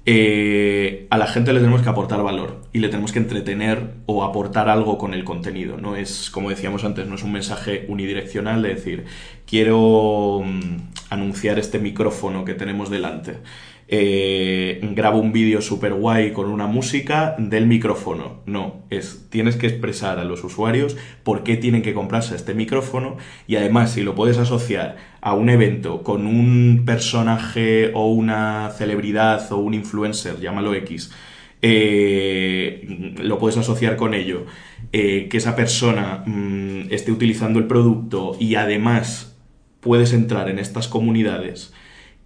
Eh, 0.08 1.08
a 1.10 1.18
la 1.18 1.26
gente 1.26 1.52
le 1.52 1.58
tenemos 1.58 1.82
que 1.82 1.88
aportar 1.88 2.22
valor 2.22 2.62
y 2.72 2.78
le 2.78 2.88
tenemos 2.88 3.10
que 3.10 3.18
entretener 3.18 3.94
o 4.06 4.22
aportar 4.22 4.68
algo 4.68 4.98
con 4.98 5.14
el 5.14 5.24
contenido. 5.24 5.78
No 5.78 5.96
es, 5.96 6.30
como 6.30 6.48
decíamos 6.48 6.84
antes, 6.84 7.08
no 7.08 7.16
es 7.16 7.24
un 7.24 7.32
mensaje 7.32 7.86
unidireccional 7.88 8.62
de 8.62 8.68
decir, 8.68 9.04
quiero 9.46 10.42
mm, 10.44 10.76
anunciar 11.10 11.58
este 11.58 11.80
micrófono 11.80 12.44
que 12.44 12.54
tenemos 12.54 12.88
delante. 12.88 13.38
Eh, 13.88 14.80
grabo 14.94 15.20
un 15.20 15.32
vídeo 15.32 15.60
super 15.60 15.94
guay 15.94 16.32
con 16.32 16.48
una 16.50 16.66
música 16.66 17.36
del 17.38 17.66
micrófono. 17.66 18.40
No, 18.44 18.82
es 18.90 19.26
tienes 19.30 19.56
que 19.56 19.68
expresar 19.68 20.18
a 20.18 20.24
los 20.24 20.42
usuarios 20.42 20.96
por 21.22 21.44
qué 21.44 21.56
tienen 21.56 21.82
que 21.82 21.94
comprarse 21.94 22.34
este 22.34 22.52
micrófono 22.52 23.16
y 23.46 23.56
además 23.56 23.92
si 23.92 24.02
lo 24.02 24.16
puedes 24.16 24.38
asociar 24.38 24.96
a 25.20 25.34
un 25.34 25.50
evento 25.50 26.02
con 26.02 26.26
un 26.26 26.82
personaje 26.84 27.92
o 27.94 28.10
una 28.10 28.70
celebridad 28.76 29.52
o 29.52 29.58
un 29.58 29.74
influencer, 29.74 30.40
llámalo 30.40 30.74
X, 30.74 31.12
eh, 31.62 33.14
lo 33.18 33.38
puedes 33.38 33.56
asociar 33.56 33.96
con 33.96 34.14
ello, 34.14 34.46
eh, 34.92 35.28
que 35.30 35.36
esa 35.36 35.54
persona 35.54 36.24
mm, 36.26 36.92
esté 36.92 37.12
utilizando 37.12 37.60
el 37.60 37.66
producto 37.66 38.36
y 38.40 38.56
además 38.56 39.36
puedes 39.80 40.12
entrar 40.12 40.48
en 40.48 40.58
estas 40.58 40.88
comunidades 40.88 41.72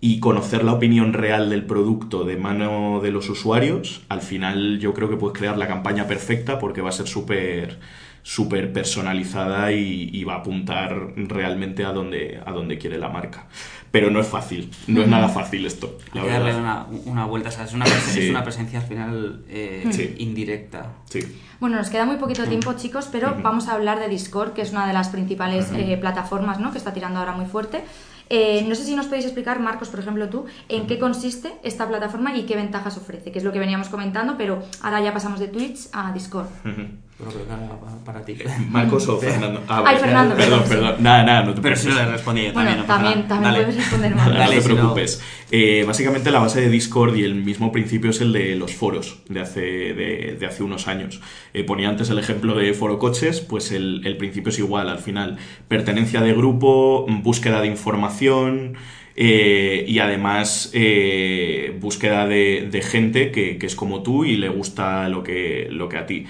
y 0.03 0.19
conocer 0.21 0.65
la 0.65 0.73
opinión 0.73 1.13
real 1.13 1.51
del 1.51 1.65
producto 1.67 2.25
de 2.25 2.37
mano 2.37 3.01
de 3.03 3.11
los 3.13 3.29
usuarios, 3.29 4.03
al 4.09 4.23
final 4.23 4.79
yo 4.79 4.95
creo 4.95 5.11
que 5.11 5.17
puedes 5.17 5.37
crear 5.39 5.59
la 5.59 5.67
campaña 5.69 6.07
perfecta 6.07 6.59
porque 6.59 6.81
va 6.81 6.89
a 6.89 6.93
ser 6.93 7.07
súper 7.07 7.79
súper 8.23 8.71
personalizada 8.73 9.73
y, 9.73 10.11
y 10.13 10.25
va 10.25 10.35
a 10.35 10.37
apuntar 10.41 10.95
realmente 11.17 11.87
a 11.87 11.93
donde, 11.93 12.39
a 12.45 12.53
donde 12.53 12.77
quiere 12.77 12.99
la 12.99 13.09
marca. 13.09 13.47
Pero 13.91 14.11
no 14.11 14.21
es 14.21 14.27
fácil, 14.29 14.71
no 14.89 15.01
es 15.01 15.09
nada 15.09 15.29
fácil 15.31 15.65
esto, 15.65 15.97
la 16.13 16.21
Hay 16.21 16.27
que 16.29 16.33
darle 16.35 16.55
una, 16.55 16.87
una 17.07 17.25
vuelta, 17.25 17.49
o 17.49 17.53
sea, 17.53 17.65
es 17.65 17.73
una, 17.73 17.87
Sí. 17.87 18.21
es 18.21 18.31
una 18.31 18.45
presencia 18.45 18.81
al 18.81 18.87
final 18.87 19.45
eh, 19.49 19.89
Sí. 19.91 20.17
indirecta. 20.19 20.93
Sí. 21.07 21.21
Bueno, 21.61 21.77
nos 21.77 21.89
queda 21.89 22.05
muy 22.05 22.17
poquito 22.17 22.45
tiempo, 22.45 22.75
chicos, 22.75 23.09
pero 23.11 23.37
vamos 23.43 23.69
a 23.69 23.73
hablar 23.75 23.99
de 23.99 24.09
Discord, 24.09 24.53
que 24.53 24.63
es 24.63 24.71
una 24.71 24.87
de 24.87 24.93
las 24.93 25.09
principales 25.09 25.73
eh, 25.75 25.97
plataformas 25.99 26.61
¿no? 26.61 26.73
que 26.73 26.79
está 26.79 26.93
tirando 26.93 27.21
ahora 27.21 27.33
muy 27.33 27.47
fuerte. 27.47 27.83
Eh, 28.31 28.65
no 28.69 28.75
sé 28.77 28.85
si 28.85 28.95
nos 28.95 29.07
podéis 29.07 29.25
explicar, 29.25 29.59
Marcos, 29.59 29.89
por 29.89 30.01
ejemplo, 30.01 30.29
tú, 30.29 30.47
en 30.69 30.87
qué 30.87 30.99
consiste 30.99 31.59
esta 31.65 31.89
plataforma 31.89 32.35
y 32.37 32.47
qué 32.47 32.55
ventajas 32.55 32.97
ofrece, 32.97 33.33
que 33.33 33.39
es 33.41 33.45
lo 33.45 33.53
que 33.53 33.59
veníamos 33.59 33.89
comentando, 33.89 34.37
pero 34.39 34.63
ahora 34.83 35.01
ya 35.01 35.13
pasamos 35.13 35.41
de 35.41 35.49
Twitch 35.49 35.89
a 35.93 36.13
Discord. 36.13 36.49
Creo 37.21 37.33
que 37.33 37.43
era 37.47 37.59
para 38.05 38.25
ti. 38.25 38.37
Marcos 38.71 39.07
o 39.09 39.19
Fernando. 39.21 39.63
Ah, 39.69 39.83
Ay. 39.87 39.97
Fernando, 39.99 40.35
Perdón, 40.37 40.63
perdón. 40.69 40.95
Nada, 41.01 41.23
nada, 41.23 41.43
no 41.45 41.55
te 41.55 41.61
Pero 41.61 41.77
si 41.77 41.83
preocupes. 41.85 42.05
lo 42.07 42.11
he 42.11 42.13
respondido 42.17 42.53
Bueno, 42.55 42.69
también. 42.71 42.79
no 42.81 42.87
pasa 42.87 43.03
también, 43.03 43.19
nada. 43.19 43.29
también 43.29 43.53
Dale. 43.53 43.65
puedes 43.65 43.77
responder 43.81 44.15
mal. 44.15 44.35
Dale, 44.35 44.45
no 44.45 44.51
te 44.51 44.63
si 44.63 44.69
no- 44.69 44.75
preocupes. 44.75 45.23
Eh, 45.53 45.85
básicamente 45.87 46.31
la 46.31 46.39
base 46.39 46.61
de 46.61 46.69
Discord 46.71 47.17
y 47.17 47.25
el 47.25 47.35
mismo 47.35 47.73
principio 47.73 48.11
es 48.11 48.21
el 48.21 48.33
de 48.33 48.57
los 48.57 48.73
foros 48.75 49.19
de 49.29 49.41
hace, 49.41 49.61
de, 49.61 50.37
de 50.39 50.47
hace 50.47 50.63
unos 50.63 50.89
años. 50.89 51.21
Eh, 51.55 51.65
ponía 51.65 51.89
antes 51.89 52.09
el 52.11 52.19
ejemplo 52.19 52.55
de 52.55 52.73
foro 52.73 52.99
coches, 52.99 53.41
pues 53.41 53.71
el, 53.73 54.03
el 54.07 54.17
principio 54.17 54.51
es 54.51 54.59
igual 54.59 54.89
al 54.89 54.99
final. 54.99 55.37
Pertenencia 55.69 56.21
de 56.23 56.33
grupo, 56.33 57.05
búsqueda 57.09 57.61
de 57.61 57.67
información 57.67 58.75
eh, 59.17 59.85
y 59.89 59.99
además 59.99 60.71
eh, 60.73 61.77
búsqueda 61.81 62.27
de, 62.27 62.69
de 62.71 62.81
gente 62.83 63.31
que, 63.33 63.59
que 63.59 63.67
es 63.67 63.75
como 63.75 64.03
tú 64.03 64.25
y 64.25 64.37
le 64.37 64.49
gusta 64.49 65.09
lo 65.09 65.23
que, 65.23 65.67
lo 65.71 65.89
que 65.89 65.97
a 65.99 66.07
ti. 66.07 66.27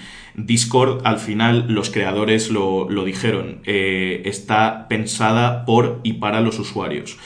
Discord, 0.47 1.01
al 1.05 1.19
final, 1.19 1.67
los 1.69 1.91
creadores 1.91 2.51
lo, 2.51 2.89
lo 2.89 3.05
dijeron, 3.05 3.61
eh, 3.65 4.23
está 4.25 4.89
pensada 4.89 5.65
por 5.65 6.01
y 6.03 6.15
para 6.15 6.41
los 6.41 6.59
usuarios. 6.59 7.19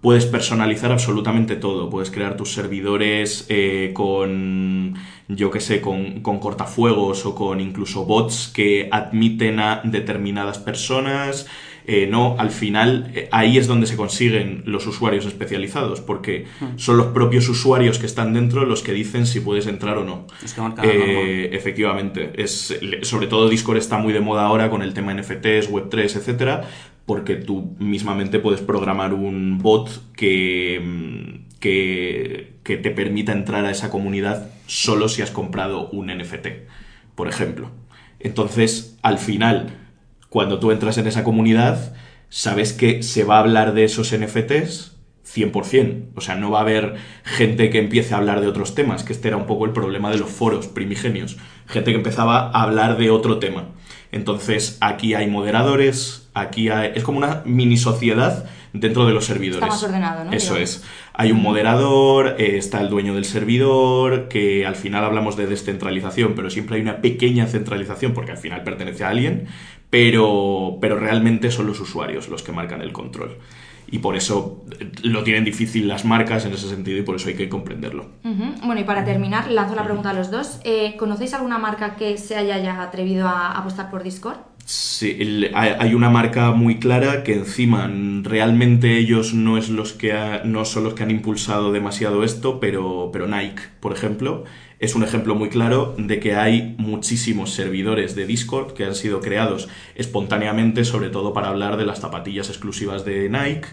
Puedes 0.00 0.26
personalizar 0.26 0.92
absolutamente 0.92 1.56
todo. 1.56 1.88
Puedes 1.88 2.10
crear 2.10 2.36
tus 2.36 2.52
servidores 2.52 3.46
eh, 3.48 3.92
con, 3.94 4.96
yo 5.28 5.50
qué 5.50 5.60
sé, 5.60 5.80
con, 5.80 6.20
con 6.20 6.40
cortafuegos 6.40 7.24
o 7.24 7.34
con 7.34 7.58
incluso 7.58 8.04
bots 8.04 8.52
que 8.54 8.90
admiten 8.92 9.60
a 9.60 9.80
determinadas 9.82 10.58
personas. 10.58 11.46
Eh, 11.86 12.06
no, 12.10 12.36
al 12.38 12.50
final 12.50 13.10
eh, 13.14 13.28
ahí 13.30 13.58
es 13.58 13.66
donde 13.66 13.86
se 13.86 13.96
consiguen 13.96 14.62
los 14.64 14.86
usuarios 14.86 15.26
especializados, 15.26 16.00
porque 16.00 16.46
son 16.76 16.96
los 16.96 17.08
propios 17.08 17.46
usuarios 17.48 17.98
que 17.98 18.06
están 18.06 18.32
dentro 18.32 18.64
los 18.64 18.82
que 18.82 18.92
dicen 18.92 19.26
si 19.26 19.40
puedes 19.40 19.66
entrar 19.66 19.98
o 19.98 20.04
no. 20.04 20.26
Es 20.42 20.54
que. 20.54 20.62
Eh, 20.82 21.54
efectivamente, 21.54 22.32
es, 22.36 22.78
sobre 23.02 23.26
todo 23.26 23.50
Discord 23.50 23.76
está 23.76 23.98
muy 23.98 24.14
de 24.14 24.20
moda 24.20 24.46
ahora 24.46 24.70
con 24.70 24.80
el 24.82 24.94
tema 24.94 25.12
NFTs, 25.12 25.70
Web3, 25.70 26.16
etcétera, 26.16 26.62
porque 27.04 27.36
tú 27.36 27.76
mismamente 27.78 28.38
puedes 28.38 28.62
programar 28.62 29.12
un 29.12 29.58
bot 29.58 29.90
que, 30.14 30.80
mm, 30.82 31.58
que, 31.60 32.54
que 32.62 32.78
te 32.78 32.92
permita 32.92 33.32
entrar 33.32 33.66
a 33.66 33.70
esa 33.70 33.90
comunidad 33.90 34.50
solo 34.66 35.10
si 35.10 35.20
has 35.20 35.30
comprado 35.30 35.90
un 35.90 36.06
NFT, 36.06 36.48
por 37.14 37.28
ejemplo. 37.28 37.70
Entonces, 38.20 38.96
al 39.02 39.18
final, 39.18 39.83
cuando 40.34 40.58
tú 40.58 40.72
entras 40.72 40.98
en 40.98 41.06
esa 41.06 41.22
comunidad, 41.22 41.94
sabes 42.28 42.72
que 42.72 43.04
se 43.04 43.22
va 43.22 43.36
a 43.36 43.38
hablar 43.38 43.72
de 43.72 43.84
esos 43.84 44.12
NFTs 44.12 44.96
100%. 45.32 46.06
O 46.16 46.20
sea, 46.20 46.34
no 46.34 46.50
va 46.50 46.58
a 46.58 46.62
haber 46.62 46.96
gente 47.22 47.70
que 47.70 47.78
empiece 47.78 48.14
a 48.14 48.16
hablar 48.16 48.40
de 48.40 48.48
otros 48.48 48.74
temas, 48.74 49.04
que 49.04 49.12
este 49.12 49.28
era 49.28 49.36
un 49.36 49.46
poco 49.46 49.64
el 49.64 49.70
problema 49.70 50.10
de 50.10 50.18
los 50.18 50.28
foros 50.28 50.66
primigenios. 50.66 51.36
Gente 51.66 51.92
que 51.92 51.98
empezaba 51.98 52.50
a 52.50 52.64
hablar 52.64 52.98
de 52.98 53.10
otro 53.10 53.38
tema. 53.38 53.68
Entonces, 54.10 54.76
aquí 54.80 55.14
hay 55.14 55.28
moderadores, 55.28 56.28
aquí 56.34 56.68
hay... 56.68 56.90
Es 56.96 57.04
como 57.04 57.18
una 57.18 57.42
mini 57.44 57.76
sociedad 57.76 58.46
dentro 58.74 59.06
de 59.06 59.14
los 59.14 59.24
servidores. 59.24 59.62
Está 59.62 59.68
más 59.68 59.82
ordenado, 59.82 60.24
¿no? 60.24 60.32
Eso 60.32 60.54
Digamos. 60.54 60.76
es. 60.76 60.84
Hay 61.14 61.30
un 61.32 61.40
moderador, 61.40 62.34
eh, 62.38 62.58
está 62.58 62.80
el 62.80 62.90
dueño 62.90 63.14
del 63.14 63.24
servidor, 63.24 64.28
que 64.28 64.66
al 64.66 64.74
final 64.74 65.04
hablamos 65.04 65.36
de 65.36 65.46
descentralización, 65.46 66.34
pero 66.34 66.50
siempre 66.50 66.76
hay 66.76 66.82
una 66.82 67.00
pequeña 67.00 67.46
centralización 67.46 68.12
porque 68.12 68.32
al 68.32 68.38
final 68.38 68.64
pertenece 68.64 69.04
a 69.04 69.10
alguien, 69.10 69.46
pero, 69.88 70.78
pero 70.80 70.98
realmente 70.98 71.50
son 71.52 71.68
los 71.68 71.80
usuarios 71.80 72.28
los 72.28 72.42
que 72.42 72.52
marcan 72.52 72.82
el 72.82 72.92
control. 72.92 73.38
Y 73.86 73.98
por 73.98 74.16
eso 74.16 74.64
eh, 74.80 74.90
lo 75.02 75.22
tienen 75.22 75.44
difícil 75.44 75.86
las 75.86 76.04
marcas 76.04 76.44
en 76.44 76.52
ese 76.52 76.68
sentido 76.68 76.98
y 76.98 77.02
por 77.02 77.14
eso 77.14 77.28
hay 77.28 77.36
que 77.36 77.48
comprenderlo. 77.48 78.10
Bueno, 78.24 78.80
y 78.80 78.84
para 78.84 79.04
terminar, 79.04 79.48
lanzo 79.50 79.76
la 79.76 79.84
pregunta 79.84 80.10
a 80.10 80.14
los 80.14 80.32
dos. 80.32 80.58
Eh, 80.64 80.96
¿Conocéis 80.98 81.32
alguna 81.34 81.58
marca 81.58 81.94
que 81.94 82.18
se 82.18 82.34
haya 82.34 82.58
ya 82.58 82.82
atrevido 82.82 83.28
a 83.28 83.52
apostar 83.52 83.90
por 83.90 84.02
Discord? 84.02 84.38
Sí, 84.66 85.18
hay 85.54 85.94
una 85.94 86.08
marca 86.08 86.52
muy 86.52 86.78
clara 86.78 87.22
que 87.22 87.34
encima 87.34 87.90
realmente 88.22 88.96
ellos 88.96 89.34
no 89.34 89.58
es 89.58 89.68
los 89.68 89.92
que 89.92 90.12
ha- 90.14 90.42
no 90.44 90.64
son 90.64 90.84
los 90.84 90.94
que 90.94 91.02
han 91.02 91.10
impulsado 91.10 91.70
demasiado 91.70 92.24
esto, 92.24 92.60
pero, 92.60 93.10
pero 93.12 93.26
Nike, 93.26 93.60
por 93.80 93.92
ejemplo, 93.92 94.44
es 94.78 94.94
un 94.94 95.02
ejemplo 95.04 95.34
muy 95.34 95.50
claro 95.50 95.94
de 95.98 96.18
que 96.18 96.34
hay 96.36 96.74
muchísimos 96.78 97.50
servidores 97.52 98.14
de 98.16 98.26
Discord 98.26 98.72
que 98.72 98.84
han 98.86 98.94
sido 98.94 99.20
creados 99.20 99.68
espontáneamente, 99.96 100.84
sobre 100.86 101.10
todo 101.10 101.34
para 101.34 101.48
hablar 101.48 101.76
de 101.76 101.84
las 101.84 102.00
zapatillas 102.00 102.48
exclusivas 102.48 103.04
de 103.04 103.28
Nike, 103.28 103.68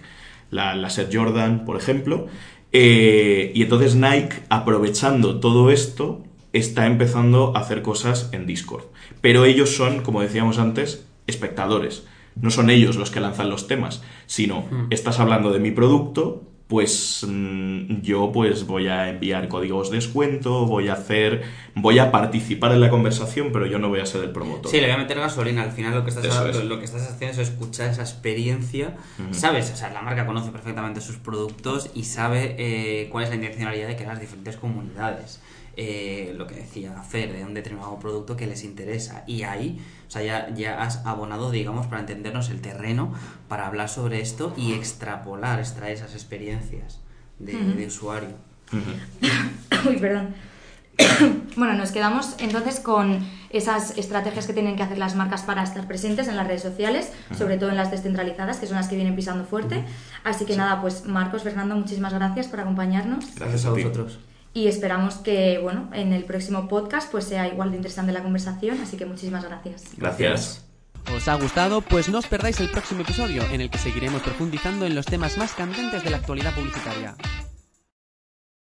la, 0.50 0.76
la 0.76 0.90
Set 0.90 1.10
Jordan, 1.14 1.64
por 1.66 1.78
ejemplo. 1.78 2.28
Eh, 2.74 3.52
y 3.56 3.62
entonces 3.64 3.96
Nike, 3.96 4.44
aprovechando 4.50 5.40
todo 5.40 5.72
esto, 5.72 6.24
está 6.54 6.86
empezando 6.86 7.56
a 7.56 7.60
hacer 7.60 7.82
cosas 7.82 8.30
en 8.32 8.46
Discord. 8.46 8.86
Pero 9.22 9.46
ellos 9.46 9.76
son, 9.76 10.02
como 10.02 10.22
decíamos 10.22 10.60
antes, 10.60 11.06
espectadores. 11.28 12.06
No 12.36 12.50
son 12.50 12.70
ellos 12.70 12.96
los 12.96 13.12
que 13.12 13.20
lanzan 13.20 13.50
los 13.50 13.68
temas, 13.68 14.04
sino 14.26 14.66
estás 14.90 15.20
hablando 15.20 15.52
de 15.52 15.60
mi 15.60 15.72
producto, 15.72 16.48
pues 16.72 17.26
mm, 17.28 18.00
yo 18.02 18.32
pues 18.32 18.66
voy 18.66 18.88
a 18.88 19.10
enviar 19.10 19.50
códigos 19.50 19.90
de 19.90 19.98
descuento, 19.98 20.66
voy 20.66 20.88
a 20.88 20.94
hacer, 20.94 21.44
voy 21.76 22.00
a 22.00 22.12
participar 22.12 22.72
en 22.72 22.80
la 22.80 22.90
conversación, 22.90 23.50
pero 23.52 23.66
yo 23.66 23.78
no 23.78 23.90
voy 23.90 24.00
a 24.00 24.06
ser 24.06 24.24
el 24.24 24.30
promotor. 24.30 24.72
Sí, 24.72 24.78
le 24.80 24.84
voy 24.84 24.96
a 24.96 24.98
meter 25.00 25.20
gasolina. 25.20 25.64
Al 25.64 25.74
final 25.74 25.94
lo 25.94 26.06
que 26.06 26.12
estás, 26.12 26.24
Eso 26.24 26.46
lo, 26.46 26.50
es. 26.50 26.64
lo 26.64 26.80
que 26.80 26.86
estás 26.86 27.02
haciendo 27.12 27.42
es 27.42 27.50
escuchar 27.50 27.90
esa 27.90 28.04
experiencia. 28.04 28.96
¿Sabes? 29.32 29.70
O 29.74 29.76
sea, 29.76 29.90
la 29.90 30.02
marca 30.02 30.26
conoce 30.26 30.50
perfectamente 30.52 31.02
sus 31.02 31.18
productos 31.18 31.90
y 31.94 32.06
sabe 32.06 32.56
eh, 32.58 33.10
cuál 33.12 33.26
es 33.26 33.32
la 33.32 33.36
intencionalidad 33.36 33.90
de 33.90 33.98
crear 33.98 34.14
las 34.14 34.22
diferentes 34.22 34.56
comunidades. 34.56 35.42
Eh, 35.78 36.34
lo 36.36 36.48
que 36.48 36.56
decía 36.56 37.02
Fer, 37.02 37.32
de 37.32 37.46
un 37.46 37.54
determinado 37.54 37.98
producto 38.00 38.36
que 38.36 38.46
les 38.46 38.64
interesa. 38.64 39.24
Y 39.26 39.44
ahí, 39.44 39.82
o 40.08 40.12
sea, 40.12 40.22
ya, 40.22 40.54
ya 40.54 40.82
has 40.82 41.06
abonado, 41.06 41.50
digamos, 41.50 41.88
para 41.88 42.02
entendernos 42.02 42.50
el 42.50 42.62
terreno, 42.62 43.14
para 43.48 43.68
hablar 43.68 43.88
sobre 43.88 44.20
esto 44.20 44.54
y 44.58 44.74
extrapolar, 44.74 45.60
extraer 45.60 45.94
esas 45.94 46.14
experiencias 46.14 47.00
de, 47.40 47.54
de 47.54 47.88
usuario. 47.88 48.36
Uy, 49.88 49.98
perdón. 49.98 50.36
bueno, 51.56 51.74
nos 51.74 51.92
quedamos 51.92 52.36
entonces 52.40 52.80
con 52.80 53.26
esas 53.50 53.98
estrategias 53.98 54.48
que 54.48 54.54
tienen 54.54 54.76
que 54.76 54.84
hacer 54.84 54.98
las 54.98 55.16
marcas 55.16 55.44
para 55.44 55.64
estar 55.64 55.88
presentes 55.88 56.28
en 56.28 56.38
las 56.38 56.48
redes 56.48 56.62
sociales, 56.62 57.12
sobre 57.38 57.58
todo 57.58 57.70
en 57.70 57.78
las 57.78 57.92
descentralizadas, 57.92 58.58
que 58.58 58.68
son 58.68 58.78
las 58.78 58.88
que 58.88 58.96
vienen 58.96 59.16
pisando 59.16 59.46
fuerte. 59.46 59.84
Así 60.24 60.46
que 60.46 60.56
nada, 60.56 60.82
pues 60.82 61.06
Marcos, 61.06 61.44
Fernando, 61.44 61.76
muchísimas 61.76 62.14
gracias 62.14 62.48
por 62.48 62.60
acompañarnos 62.60 63.26
Gracias 63.36 63.66
a 63.66 63.72
vosotros. 63.72 64.20
Y 64.54 64.68
esperamos 64.68 65.16
que, 65.16 65.60
bueno, 65.60 65.90
en 65.94 66.14
el 66.14 66.26
próximo 66.26 66.68
podcast 66.68 67.12
pues 67.12 67.26
sea 67.26 67.48
igual 67.48 67.72
de 67.72 67.78
interesante 67.78 68.12
la 68.12 68.24
conversación, 68.24 68.80
así 68.82 68.98
que 68.98 69.06
muchísimas 69.06 69.44
gracias. 69.44 69.84
Gracias. 69.98 70.66
¿Os 71.16 71.28
ha 71.28 71.36
gustado? 71.36 71.82
Pues 71.82 72.10
no 72.10 72.20
os 72.20 72.28
perdáis 72.28 72.60
el 72.60 72.70
próximo 72.70 73.02
episodio, 73.02 73.44
en 73.52 73.62
el 73.62 73.70
que 73.70 73.78
seguiremos 73.78 74.22
profundizando 74.22 74.86
en 74.86 74.96
los 74.96 75.06
temas 75.06 75.38
más 75.38 75.54
candentes 75.54 76.04
de 76.04 76.10
la 76.10 76.18
actualidad 76.18 76.54
publicitaria. 76.54 77.16